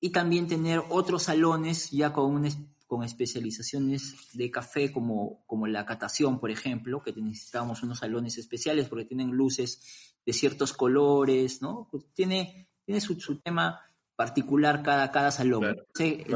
y 0.00 0.10
también 0.10 0.48
tener 0.48 0.82
otros 0.90 1.24
salones 1.24 1.90
ya 1.90 2.12
con, 2.12 2.44
con 2.86 3.04
especializaciones 3.04 4.16
de 4.34 4.50
café 4.50 4.92
como, 4.92 5.44
como 5.46 5.66
la 5.66 5.86
catación, 5.86 6.38
por 6.40 6.50
ejemplo, 6.50 7.02
que 7.02 7.12
necesitábamos 7.12 7.82
unos 7.82 8.00
salones 8.00 8.36
especiales 8.36 8.88
porque 8.88 9.04
tienen 9.04 9.30
luces 9.30 10.12
de 10.26 10.32
ciertos 10.32 10.72
colores, 10.72 11.62
¿no? 11.62 11.88
Pues 11.90 12.04
tiene, 12.12 12.68
tiene 12.84 13.00
su, 13.00 13.16
tema 13.40 13.80
particular 14.14 14.82
cada, 14.82 15.10
cada 15.10 15.30
salón. 15.30 15.76
en 15.98 16.26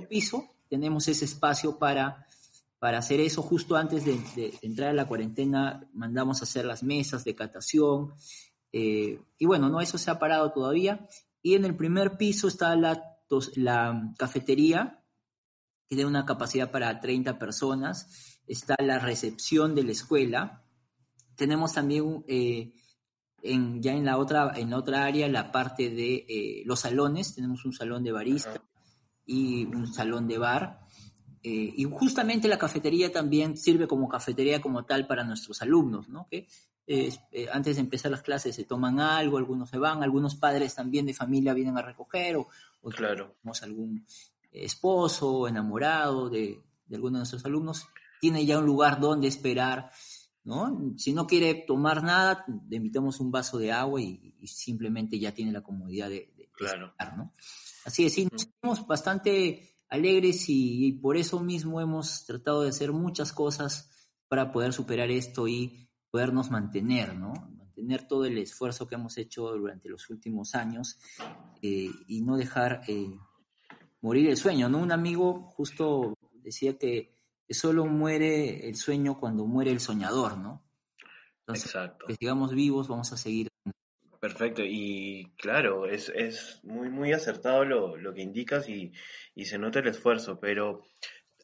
el 0.00 0.06
piso 0.08 0.50
tenemos 0.68 1.08
ese 1.08 1.24
espacio 1.24 1.78
para, 1.78 2.26
para 2.78 2.98
hacer 2.98 3.20
eso. 3.20 3.42
Justo 3.42 3.76
antes 3.76 4.04
de, 4.04 4.18
de, 4.36 4.58
entrar 4.62 4.90
a 4.90 4.92
la 4.92 5.06
cuarentena 5.06 5.88
mandamos 5.92 6.40
a 6.40 6.44
hacer 6.44 6.64
las 6.64 6.82
mesas 6.82 7.24
de 7.24 7.34
catación 7.34 8.12
eh, 8.76 9.20
y 9.38 9.46
bueno, 9.46 9.68
no, 9.68 9.80
eso 9.80 9.98
se 9.98 10.10
ha 10.10 10.18
parado 10.18 10.50
todavía. 10.50 11.06
Y 11.40 11.54
en 11.54 11.64
el 11.64 11.76
primer 11.76 12.16
piso 12.16 12.48
está 12.48 12.74
la, 12.74 13.00
la 13.54 14.12
cafetería, 14.18 15.00
que 15.88 15.94
tiene 15.94 16.10
una 16.10 16.26
capacidad 16.26 16.72
para 16.72 16.98
30 16.98 17.38
personas. 17.38 18.40
Está 18.48 18.74
la 18.80 18.98
recepción 18.98 19.76
de 19.76 19.84
la 19.84 19.92
escuela. 19.92 20.64
Tenemos 21.36 21.72
también 21.72 22.24
eh, 22.26 22.72
en, 23.42 23.80
ya 23.80 23.92
en 23.92 24.06
la, 24.06 24.18
otra, 24.18 24.52
en 24.56 24.72
otra 24.72 25.04
área 25.04 25.28
la 25.28 25.52
parte 25.52 25.90
de 25.90 26.26
eh, 26.28 26.62
los 26.66 26.80
salones. 26.80 27.32
Tenemos 27.32 27.64
un 27.64 27.72
salón 27.72 28.02
de 28.02 28.10
barista 28.10 28.60
y 29.24 29.66
un 29.66 29.86
salón 29.86 30.26
de 30.26 30.38
bar. 30.38 30.80
y 31.42 31.84
justamente 31.84 32.48
la 32.48 32.58
cafetería 32.58 33.12
también 33.12 33.56
sirve 33.56 33.86
como 33.86 34.08
cafetería 34.08 34.60
como 34.60 34.84
tal 34.84 35.06
para 35.06 35.22
nuestros 35.22 35.62
alumnos, 35.62 36.08
¿no? 36.08 36.26
Que 36.28 36.48
eh, 36.86 37.16
antes 37.52 37.76
de 37.76 37.80
empezar 37.80 38.10
las 38.10 38.22
clases 38.22 38.54
se 38.54 38.64
toman 38.64 39.00
algo, 39.00 39.38
algunos 39.38 39.70
se 39.70 39.78
van, 39.78 40.02
algunos 40.02 40.34
padres 40.34 40.74
también 40.74 41.06
de 41.06 41.14
familia 41.14 41.54
vienen 41.54 41.78
a 41.78 41.82
recoger, 41.82 42.36
o, 42.36 42.48
claro. 42.90 43.34
tenemos 43.40 43.62
algún 43.62 44.06
esposo, 44.52 45.48
enamorado 45.48 46.28
de, 46.28 46.62
de 46.86 46.96
alguno 46.96 47.18
de 47.18 47.20
nuestros 47.20 47.44
alumnos, 47.44 47.86
tiene 48.20 48.44
ya 48.44 48.58
un 48.58 48.66
lugar 48.66 49.00
donde 49.00 49.28
esperar, 49.28 49.90
¿no? 50.44 50.94
Si 50.96 51.12
no 51.12 51.26
quiere 51.26 51.54
tomar 51.66 52.02
nada, 52.02 52.44
le 52.68 52.76
invitamos 52.76 53.20
un 53.20 53.30
vaso 53.30 53.58
de 53.58 53.72
agua 53.72 54.00
y, 54.00 54.32
simplemente 54.46 55.18
ya 55.18 55.32
tiene 55.32 55.52
la 55.52 55.62
comodidad 55.62 56.10
de, 56.10 56.34
esperar, 56.38 57.16
¿no? 57.16 57.32
Así 57.84 58.04
es, 58.04 58.12
sí, 58.12 58.28
nos 58.30 58.42
sentimos 58.42 58.86
bastante 58.86 59.78
alegres 59.88 60.44
y 60.48 60.92
por 60.92 61.16
eso 61.16 61.40
mismo 61.40 61.80
hemos 61.80 62.24
tratado 62.26 62.62
de 62.62 62.68
hacer 62.68 62.92
muchas 62.92 63.32
cosas 63.32 63.90
para 64.28 64.52
poder 64.52 64.72
superar 64.72 65.10
esto 65.10 65.46
y 65.48 65.83
podernos 66.14 66.48
mantener, 66.48 67.16
¿no? 67.16 67.32
Mantener 67.58 68.06
todo 68.06 68.24
el 68.24 68.38
esfuerzo 68.38 68.86
que 68.86 68.94
hemos 68.94 69.18
hecho 69.18 69.50
durante 69.50 69.88
los 69.88 70.08
últimos 70.10 70.54
años 70.54 70.96
eh, 71.60 71.90
y 72.06 72.20
no 72.20 72.36
dejar 72.36 72.82
eh, 72.86 73.18
morir 74.00 74.28
el 74.30 74.36
sueño, 74.36 74.68
¿no? 74.68 74.78
Un 74.78 74.92
amigo 74.92 75.42
justo 75.56 76.14
decía 76.34 76.78
que, 76.78 77.12
solo 77.50 77.84
muere 77.86 78.68
el 78.68 78.76
sueño 78.76 79.18
cuando 79.18 79.44
muere 79.44 79.72
el 79.72 79.80
soñador, 79.80 80.38
¿no? 80.38 80.62
Entonces, 81.40 81.66
Exacto. 81.66 82.06
que 82.06 82.14
sigamos 82.14 82.54
vivos, 82.54 82.86
vamos 82.86 83.12
a 83.12 83.16
seguir. 83.16 83.48
Perfecto, 84.20 84.62
y 84.64 85.32
claro, 85.36 85.86
es, 85.86 86.12
muy, 86.62 86.90
muy 86.90 87.12
acertado 87.12 87.64
lo, 87.64 88.14
que 88.14 88.22
indicas 88.22 88.68
y, 88.68 88.92
y 89.34 89.46
se 89.46 89.58
nota 89.58 89.80
el 89.80 89.88
esfuerzo, 89.88 90.38
pero 90.38 90.84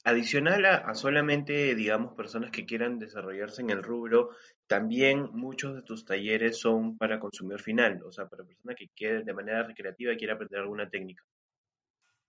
adicional 0.05 0.65
a, 0.65 0.77
a, 0.77 0.95
solamente, 0.95 1.75
digamos, 1.75 2.15
personas 2.15 2.51
que 2.51 2.65
quieran 2.65 2.99
desarrollarse 2.99 3.63
en 3.63 3.71
el 3.71 3.83
rubro, 3.83 4.31
también 4.67 5.31
muchos 5.33 5.75
de 5.75 5.83
tus 5.83 6.05
talleres 6.05 6.59
son 6.59 6.97
para 6.97 7.19
consumidor 7.19 7.61
final, 7.61 8.03
o 8.05 8.13
sea, 8.13 8.29
para 8.29 8.45
personas 8.45 8.77
que 8.77 8.89
quieren 8.89 9.25
de 9.25 9.35
manera 9.35 9.63
recreativa 9.65 10.15
quiere 10.17 10.33
aprender 10.33 10.61
alguna 10.61 10.89
técnica. 10.89 11.25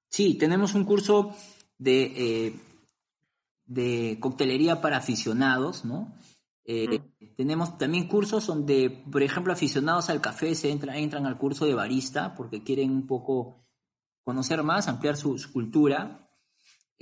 Sí, 0.10 0.38
tenemos 0.38 0.74
un 0.74 0.84
curso 0.84 1.36
de, 1.78 2.04
eh, 2.04 2.54
de 3.66 4.18
coctelería 4.20 4.82
para 4.82 4.98
aficionados, 4.98 5.86
¿no? 5.86 6.14
Eh, 6.64 7.00
tenemos 7.36 7.78
también 7.78 8.08
cursos 8.08 8.48
donde, 8.48 9.04
por 9.12 9.24
ejemplo, 9.24 9.52
aficionados 9.52 10.10
al 10.10 10.22
café 10.22 10.54
se 10.56 10.70
entra, 10.70 10.98
entran 10.98 11.26
al 11.26 11.38
curso 11.38 11.66
de 11.66 11.74
barista 11.74 12.36
porque 12.36 12.64
quieren 12.64 12.92
un 12.92 13.08
poco 13.08 13.66
conocer 14.24 14.64
más, 14.64 14.88
ampliar 14.88 15.18
su 15.18 15.40
cultura. 15.52 16.31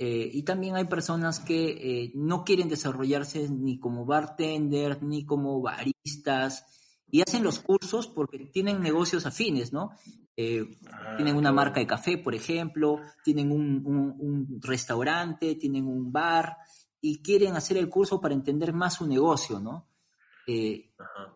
Eh, 0.02 0.30
y 0.32 0.44
también 0.44 0.76
hay 0.76 0.86
personas 0.86 1.40
que 1.40 1.72
eh, 2.04 2.12
no 2.14 2.42
quieren 2.42 2.70
desarrollarse 2.70 3.50
ni 3.50 3.78
como 3.78 4.06
bartender, 4.06 5.02
ni 5.02 5.26
como 5.26 5.60
baristas, 5.60 6.64
y 7.10 7.20
hacen 7.20 7.42
los 7.44 7.58
cursos 7.58 8.06
porque 8.06 8.38
tienen 8.46 8.80
negocios 8.80 9.26
afines, 9.26 9.74
¿no? 9.74 9.90
Eh, 10.38 10.78
ah, 10.90 11.16
tienen 11.16 11.36
una 11.36 11.52
marca 11.52 11.80
de 11.80 11.86
café, 11.86 12.16
por 12.16 12.34
ejemplo, 12.34 13.02
tienen 13.22 13.52
un, 13.52 14.58
restaurante, 14.62 15.56
tienen 15.56 15.86
un 15.86 16.10
bar, 16.10 16.56
y 17.02 17.20
quieren 17.20 17.54
hacer 17.54 17.76
el 17.76 17.90
curso 17.90 18.22
para 18.22 18.32
entender 18.32 18.72
más 18.72 18.94
su 18.94 19.06
negocio, 19.06 19.60
¿no? 19.60 19.86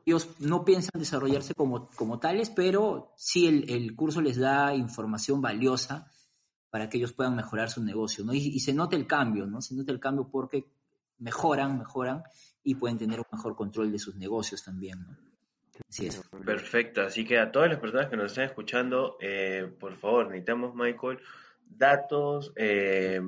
ellos 0.05 0.29
no 0.41 0.65
piensan 0.65 0.99
desarrollarse 0.99 1.55
como, 1.55 1.89
como 1.91 2.19
tales, 2.19 2.51
pero 2.51 3.13
sí 3.17 3.47
el, 3.47 3.71
el 3.71 3.95
curso 3.95 4.21
les 4.21 4.39
da 4.39 4.75
información 4.75 5.41
valiosa 5.41 6.11
para 6.75 6.89
que 6.89 6.99
ellos 6.99 7.13
puedan 7.13 7.37
mejorar 7.37 7.71
su 7.71 7.85
negocio, 7.85 8.25
¿no? 8.25 8.35
Y, 8.35 8.59
se 8.59 8.75
note 8.75 8.97
el 8.97 9.07
cambio, 9.07 9.47
¿no? 9.47 9.61
Se 9.61 9.77
note 9.77 9.93
el 9.93 10.01
cambio 10.01 10.29
porque 10.29 10.65
mejoran, 11.19 11.79
mejoran 11.79 12.25
y 12.65 12.75
pueden 12.75 12.99
tener 12.99 13.21
un 13.21 13.27
mejor 13.31 13.55
control 13.55 13.93
de 13.93 14.01
sus 14.01 14.17
negocios 14.17 14.65
también, 14.65 14.99
¿no? 15.07 15.17
Así 15.89 16.07
es. 16.07 16.21
Perfecto, 16.45 17.03
así 17.03 17.25
que 17.25 17.39
a 17.39 17.53
todas 17.53 17.71
las 17.71 17.79
personas 17.79 18.09
que 18.09 18.17
nos 18.17 18.33
están 18.33 18.47
escuchando, 18.47 19.17
eh, 19.21 19.73
por 19.79 19.97
favor, 19.99 20.27
necesitamos, 20.27 20.75
Michael, 20.75 21.21
datos, 21.65 22.53
eh, 22.57 23.21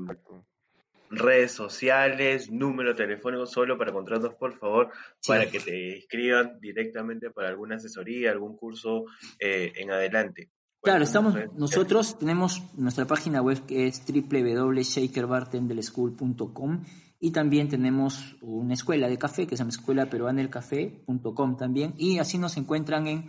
redes 1.09 1.53
sociales, 1.53 2.51
número 2.51 2.97
telefónico 2.97 3.47
solo 3.47 3.79
para 3.79 3.93
contratos, 3.93 4.35
por 4.35 4.59
favor, 4.59 4.91
para 5.25 5.49
que 5.49 5.61
te 5.61 5.99
inscriban 5.99 6.59
directamente 6.59 7.31
para 7.31 7.51
alguna 7.51 7.77
asesoría, 7.77 8.33
algún 8.33 8.57
curso 8.57 9.05
eh, 9.39 9.73
en 9.77 9.93
adelante. 9.93 10.51
Claro, 10.87 11.03
estamos, 11.03 11.35
nosotros 11.57 12.17
tenemos 12.17 12.63
nuestra 12.77 13.09
página 13.09 13.43
web 13.43 13.67
que 13.67 13.89
es 13.89 14.05
www.shakerbartendelschool.com 14.07 16.85
y 17.19 17.33
también 17.33 17.69
tenemos 17.69 18.37
una 18.41 18.75
escuela 18.75 19.09
de 19.09 19.19
café 19.19 19.49
que 19.49 19.57
se 19.57 19.63
llama 19.63 19.71
escuela 19.71 20.09
peruana 20.09 20.43
del 20.43 20.49
café.com 20.49 21.57
también 21.57 21.93
y 21.99 22.21
así 22.21 22.39
nos 22.39 22.57
encuentran 22.57 23.09
en 23.09 23.29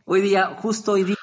hoy 0.07 0.21
día, 0.23 0.57
justo 0.57 0.93
hoy 0.93 1.05
día, 1.05 1.17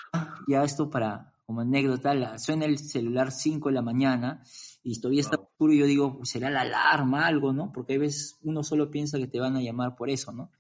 ya 0.48 0.64
esto 0.64 0.90
para, 0.90 1.34
como 1.46 1.62
anécdota, 1.62 2.38
suena 2.38 2.66
el 2.66 2.78
celular 2.78 3.32
5 3.32 3.70
de 3.70 3.76
la 3.76 3.82
mañana 3.82 4.44
y 4.84 5.00
todavía 5.02 5.22
está 5.22 5.38
oscuro 5.38 5.74
y 5.74 5.80
yo 5.80 5.86
digo, 5.88 6.20
será 6.24 6.52
la 6.52 6.62
alarma, 6.62 7.26
algo, 7.26 7.52
¿no? 7.52 7.72
Porque 7.72 7.96
a 7.96 8.00
veces 8.00 8.38
uno 8.44 8.64
solo 8.64 8.92
piensa 8.92 9.18
que 9.18 9.28
te 9.28 9.40
van 9.40 9.56
a 9.56 9.62
llamar 9.62 9.96
por 9.96 10.10
eso, 10.10 10.32
¿no? 10.32 10.52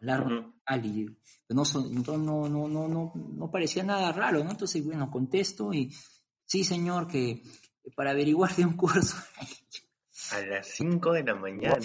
Alarma, 0.00 0.40
uh 0.40 1.54
no, 1.54 1.64
no, 2.16 2.48
no, 2.48 2.68
no, 2.68 2.88
no, 2.88 3.12
no 3.14 3.50
parecía 3.50 3.82
nada 3.82 4.12
raro, 4.12 4.44
¿no? 4.44 4.52
Entonces, 4.52 4.84
bueno, 4.84 5.10
contesto 5.10 5.74
y 5.74 5.92
sí, 6.44 6.62
señor, 6.62 7.08
que 7.08 7.42
para 7.94 8.10
averiguar 8.10 8.54
de 8.56 8.64
un 8.64 8.74
curso. 8.74 9.16
A 10.32 10.40
las 10.42 10.68
5 10.68 11.12
de 11.12 11.24
la 11.24 11.34
mañana. 11.34 11.76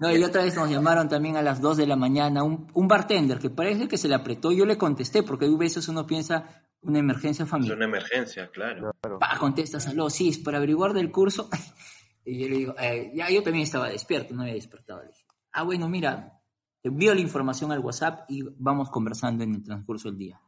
no, 0.00 0.14
y 0.14 0.22
otra 0.22 0.42
vez 0.42 0.54
nos 0.54 0.68
llamaron 0.68 1.08
también 1.08 1.36
a 1.36 1.42
las 1.42 1.60
2 1.60 1.78
de 1.78 1.86
la 1.86 1.96
mañana 1.96 2.42
un, 2.42 2.70
un, 2.74 2.88
bartender 2.88 3.38
que 3.38 3.48
parece 3.48 3.88
que 3.88 3.96
se 3.96 4.06
le 4.06 4.14
apretó. 4.14 4.52
Yo 4.52 4.66
le 4.66 4.76
contesté, 4.76 5.22
porque 5.22 5.46
a 5.46 5.56
veces 5.56 5.88
uno 5.88 6.06
piensa 6.06 6.64
una 6.84 6.98
emergencia 6.98 7.46
familiar. 7.46 7.72
Es 7.72 7.76
una 7.76 7.86
emergencia, 7.86 8.50
claro. 8.50 8.94
Pa, 9.00 9.38
contestas, 9.38 9.86
aló, 9.88 10.10
sí, 10.10 10.28
es 10.28 10.38
para 10.38 10.58
averiguar 10.58 10.92
del 10.92 11.10
curso. 11.10 11.48
y 12.24 12.38
yo 12.38 12.48
le 12.48 12.56
digo, 12.56 12.74
eh, 12.78 13.12
ya 13.14 13.30
yo 13.30 13.42
también 13.42 13.64
estaba 13.64 13.88
despierto, 13.88 14.34
no 14.34 14.42
había 14.42 14.54
despertado. 14.54 15.02
Le 15.02 15.08
dije, 15.08 15.24
ah, 15.52 15.62
bueno, 15.62 15.88
mira, 15.88 16.40
te 16.82 16.88
envío 16.88 17.14
la 17.14 17.20
información 17.20 17.72
al 17.72 17.78
WhatsApp 17.78 18.26
y 18.28 18.42
vamos 18.58 18.90
conversando 18.90 19.42
en 19.42 19.54
el 19.54 19.62
transcurso 19.62 20.08
del 20.08 20.18
día. 20.18 20.40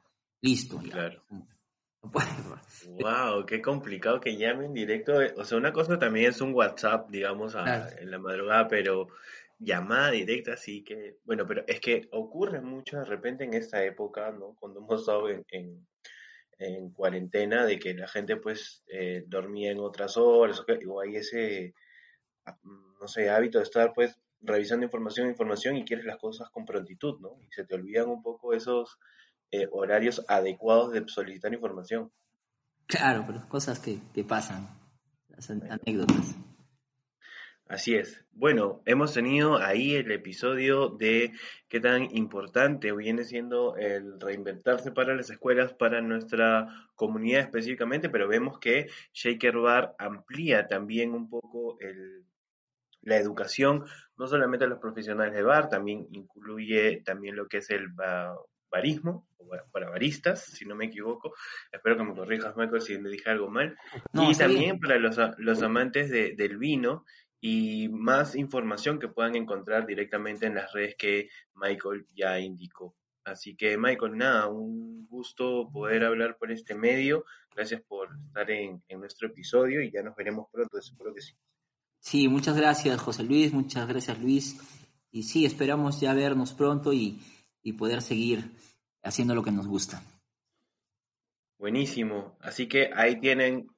Listo. 0.43 0.83
Ya. 0.83 0.93
Claro. 0.93 1.23
Wow, 2.89 3.45
qué 3.47 3.61
complicado 3.61 4.21
que 4.21 4.37
llamen 4.37 4.73
directo. 4.73 5.15
O 5.37 5.45
sea, 5.45 5.59
una 5.59 5.73
cosa 5.73 5.99
también 5.99 6.31
es 6.31 6.41
un 6.41 6.55
WhatsApp, 6.55 7.11
digamos, 7.11 7.55
en 7.55 8.11
la 8.11 8.19
madrugada, 8.19 8.69
pero 8.69 9.09
llamada 9.59 10.11
directa, 10.11 10.53
así 10.53 10.85
que, 10.85 11.17
bueno, 11.25 11.47
pero 11.47 11.65
es 11.67 11.81
que 11.81 12.09
ocurre 12.13 12.61
mucho 12.61 12.99
de 12.99 13.05
repente 13.05 13.45
en 13.45 13.55
esta 13.55 13.83
época, 13.85 14.31
¿no? 14.31 14.55
Cuando 14.59 14.81
hemos 14.81 15.01
estado 15.01 15.29
en, 15.31 15.45
en, 16.59 16.91
cuarentena, 16.91 17.65
de 17.65 17.79
que 17.79 17.95
la 17.95 18.09
gente 18.09 18.37
pues 18.37 18.85
eh, 18.89 19.25
dormía 19.27 19.71
en 19.71 19.81
otras 19.81 20.17
horas, 20.17 20.63
o 20.89 21.01
hay 21.01 21.17
ese, 21.17 21.75
ah, 22.45 22.59
no 23.01 23.09
sé, 23.09 23.31
hábito 23.31 23.59
de 23.59 23.65
estar 23.65 23.93
pues 23.95 24.19
revisando 24.41 24.85
información, 24.85 25.29
información 25.29 25.77
y 25.77 25.85
quieres 25.85 26.05
las 26.05 26.19
cosas 26.19 26.51
con 26.51 26.65
prontitud, 26.65 27.19
¿no? 27.21 27.39
Y 27.43 27.51
se 27.53 27.65
te 27.65 27.75
olvidan 27.75 28.09
un 28.09 28.23
poco 28.23 28.53
esos 28.53 28.99
eh, 29.51 29.69
horarios 29.71 30.25
adecuados 30.29 30.93
de 30.93 31.07
solicitar 31.09 31.53
información. 31.53 32.11
Claro, 32.87 33.25
pero 33.27 33.49
cosas 33.49 33.79
que, 33.79 34.01
que 34.15 34.25
pasan, 34.25 34.69
las 35.29 35.51
anécdotas. 35.51 36.37
Así 37.69 37.97
es. 37.97 38.25
Bueno, 38.31 38.81
hemos 38.85 39.13
tenido 39.13 39.57
ahí 39.59 39.97
el 39.97 40.13
episodio 40.13 40.89
de 40.91 41.33
qué 41.69 41.81
tan 41.81 42.15
importante 42.17 42.93
viene 42.93 43.25
siendo 43.25 43.77
el 43.77 44.21
reinventarse 44.21 44.93
para 44.93 45.17
las 45.17 45.31
escuelas, 45.31 45.73
para 45.75 46.01
nuestra 46.01 46.69
comunidad 46.95 47.41
específicamente, 47.41 48.09
pero 48.09 48.29
vemos 48.29 48.61
que 48.61 48.89
Shaker 49.13 49.57
Bar 49.57 49.97
amplía 49.99 50.69
también 50.69 51.13
un 51.13 51.29
poco 51.29 51.77
el, 51.81 52.25
la 53.07 53.17
educación, 53.17 53.85
no 54.17 54.27
solamente 54.27 54.65
a 54.65 54.69
los 54.69 54.81
profesionales 54.81 55.35
de 55.35 55.43
bar, 55.43 55.69
también 55.69 56.07
incluye 56.11 57.03
también 57.05 57.37
lo 57.37 57.47
que 57.49 57.59
es 57.59 57.71
el 57.71 57.89
barismo, 58.77 59.27
o 59.39 59.49
para 59.73 59.91
baristas, 59.91 60.45
si 60.45 60.65
no 60.65 60.75
me 60.75 60.87
equivoco. 60.87 61.35
Espero 61.73 61.97
que 61.97 62.05
me 62.05 62.15
corrijas, 62.15 62.57
Michael, 62.57 62.83
si 62.83 62.99
me 62.99 63.11
dije 63.11 63.31
algo 63.31 63.51
mal. 63.51 63.77
y 64.13 64.35
también 64.35 64.79
para 64.79 64.99
los, 64.99 65.17
los 65.39 65.63
amantes 65.63 66.11
de, 66.11 66.35
del 66.37 66.59
vino 66.59 67.05
y 67.41 67.89
más 67.89 68.35
información 68.35 68.99
que 68.99 69.09
puedan 69.09 69.37
encontrar 69.37 69.87
directamente 69.87 70.47
en 70.47 70.55
las 70.55 70.73
redes 70.73 70.95
que 70.97 71.29
Michael 71.55 72.07
ya 72.15 72.39
indicó. 72.39 72.95
Así 73.25 73.57
que, 73.57 73.77
Michael, 73.77 74.17
nada, 74.17 74.49
un 74.49 75.07
gusto 75.09 75.69
poder 75.73 76.05
hablar 76.05 76.37
por 76.39 76.53
este 76.53 76.75
medio. 76.75 77.25
Gracias 77.55 77.83
por 77.83 78.09
estar 78.27 78.49
en, 78.51 78.83
en 78.89 79.01
nuestro 79.01 79.29
episodio 79.29 79.81
y 79.83 79.91
ya 79.91 80.03
nos 80.03 80.15
veremos 80.15 80.47
pronto, 80.53 80.81
seguro 80.81 81.13
que 81.13 81.23
sí. 81.23 81.35
Sí, 81.99 82.29
muchas 82.29 82.57
gracias 82.57 83.01
José 83.01 83.25
Luis, 83.25 83.53
muchas 83.53 83.89
gracias 83.89 84.21
Luis. 84.21 84.61
Y 85.11 85.25
sí, 85.25 85.45
esperamos 85.45 86.01
ya 86.01 86.15
vernos 86.15 86.53
pronto 86.53 86.93
y, 86.93 87.19
poder 87.73 88.03
seguir 88.03 88.51
haciendo 89.03 89.35
lo 89.35 89.43
que 89.43 89.53
nos 89.53 89.67
gusta. 89.67 90.03
Buenísimo. 91.59 92.37
Así 92.41 92.69
que 92.69 92.91
ahí 92.95 93.19
tienen 93.19 93.69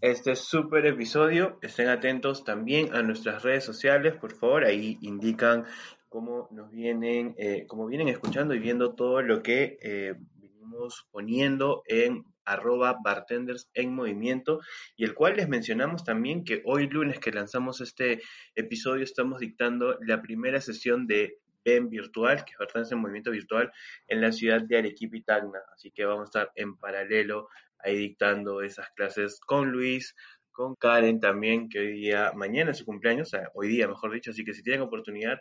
este 0.00 0.36
súper 0.36 0.84
episodio. 0.86 1.58
Estén 1.62 1.88
atentos 1.88 2.44
también 2.44 2.94
a 2.94 3.02
nuestras 3.02 3.42
redes 3.42 3.64
sociales, 3.64 4.14
por 4.16 4.32
favor. 4.32 4.64
Ahí 4.64 4.98
indican 5.00 5.64
cómo 6.08 6.48
nos 6.50 6.70
vienen, 6.70 7.34
eh, 7.38 7.64
cómo 7.66 7.86
vienen 7.86 8.08
escuchando 8.08 8.54
y 8.54 8.58
viendo 8.58 8.94
todo 8.94 9.22
lo 9.22 9.42
que 9.42 9.78
eh, 9.80 10.14
venimos 10.34 11.06
poniendo 11.10 11.82
en 11.86 12.24
arroba 12.44 12.98
bartenders 13.02 13.70
en 13.72 13.94
movimiento 13.94 14.60
y 14.96 15.04
el 15.04 15.14
cual 15.14 15.36
les 15.36 15.48
mencionamos 15.48 16.04
también 16.04 16.44
que 16.44 16.60
hoy 16.64 16.88
lunes 16.88 17.20
que 17.20 17.30
lanzamos 17.30 17.80
este 17.80 18.20
episodio 18.54 19.04
estamos 19.04 19.38
dictando 19.38 19.96
la 20.00 20.20
primera 20.20 20.60
sesión 20.60 21.06
de 21.06 21.38
BEM 21.64 21.88
virtual, 21.88 22.44
que 22.44 22.52
es 22.52 22.58
Bartenders 22.58 22.92
en 22.92 22.98
Movimiento 22.98 23.30
Virtual, 23.30 23.72
en 24.08 24.20
la 24.20 24.32
ciudad 24.32 24.62
de 24.62 24.78
Arequipa 24.78 25.16
y 25.16 25.22
Tacna. 25.22 25.60
Así 25.74 25.90
que 25.90 26.04
vamos 26.04 26.22
a 26.22 26.24
estar 26.24 26.52
en 26.54 26.76
paralelo 26.76 27.48
ahí 27.78 27.96
dictando 27.96 28.62
esas 28.62 28.90
clases 28.90 29.40
con 29.40 29.70
Luis, 29.70 30.14
con 30.50 30.74
Karen 30.76 31.20
también, 31.20 31.68
que 31.68 31.80
hoy 31.80 31.92
día, 31.92 32.32
mañana 32.34 32.70
es 32.70 32.78
su 32.78 32.84
cumpleaños, 32.84 33.28
o 33.28 33.30
sea, 33.30 33.50
hoy 33.54 33.68
día 33.68 33.88
mejor 33.88 34.12
dicho, 34.12 34.30
así 34.30 34.44
que 34.44 34.52
si 34.52 34.62
tienen 34.62 34.82
oportunidad, 34.82 35.40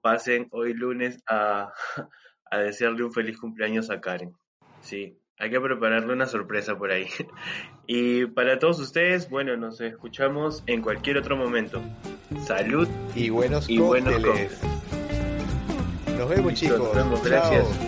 pasen 0.00 0.48
hoy 0.50 0.74
lunes 0.74 1.22
a, 1.26 1.72
a 2.50 2.58
desearle 2.58 3.04
un 3.04 3.12
feliz 3.12 3.38
cumpleaños 3.38 3.90
a 3.90 4.00
Karen. 4.00 4.32
Sí, 4.80 5.18
hay 5.38 5.50
que 5.50 5.60
prepararle 5.60 6.12
una 6.12 6.26
sorpresa 6.26 6.76
por 6.76 6.90
ahí. 6.90 7.06
Y 7.90 8.26
para 8.26 8.58
todos 8.58 8.80
ustedes, 8.80 9.30
bueno, 9.30 9.56
nos 9.56 9.80
escuchamos 9.80 10.62
en 10.66 10.82
cualquier 10.82 11.16
otro 11.16 11.38
momento. 11.38 11.82
Salud 12.44 12.86
y 13.14 13.30
buenos 13.30 13.70
y 13.70 13.78
Buenos 13.78 14.20
nos 16.18 16.28
vemos, 16.28 16.54
chicos. 16.54 16.78
Nos 16.78 16.94
vemos, 16.94 17.22
gracias. 17.22 17.87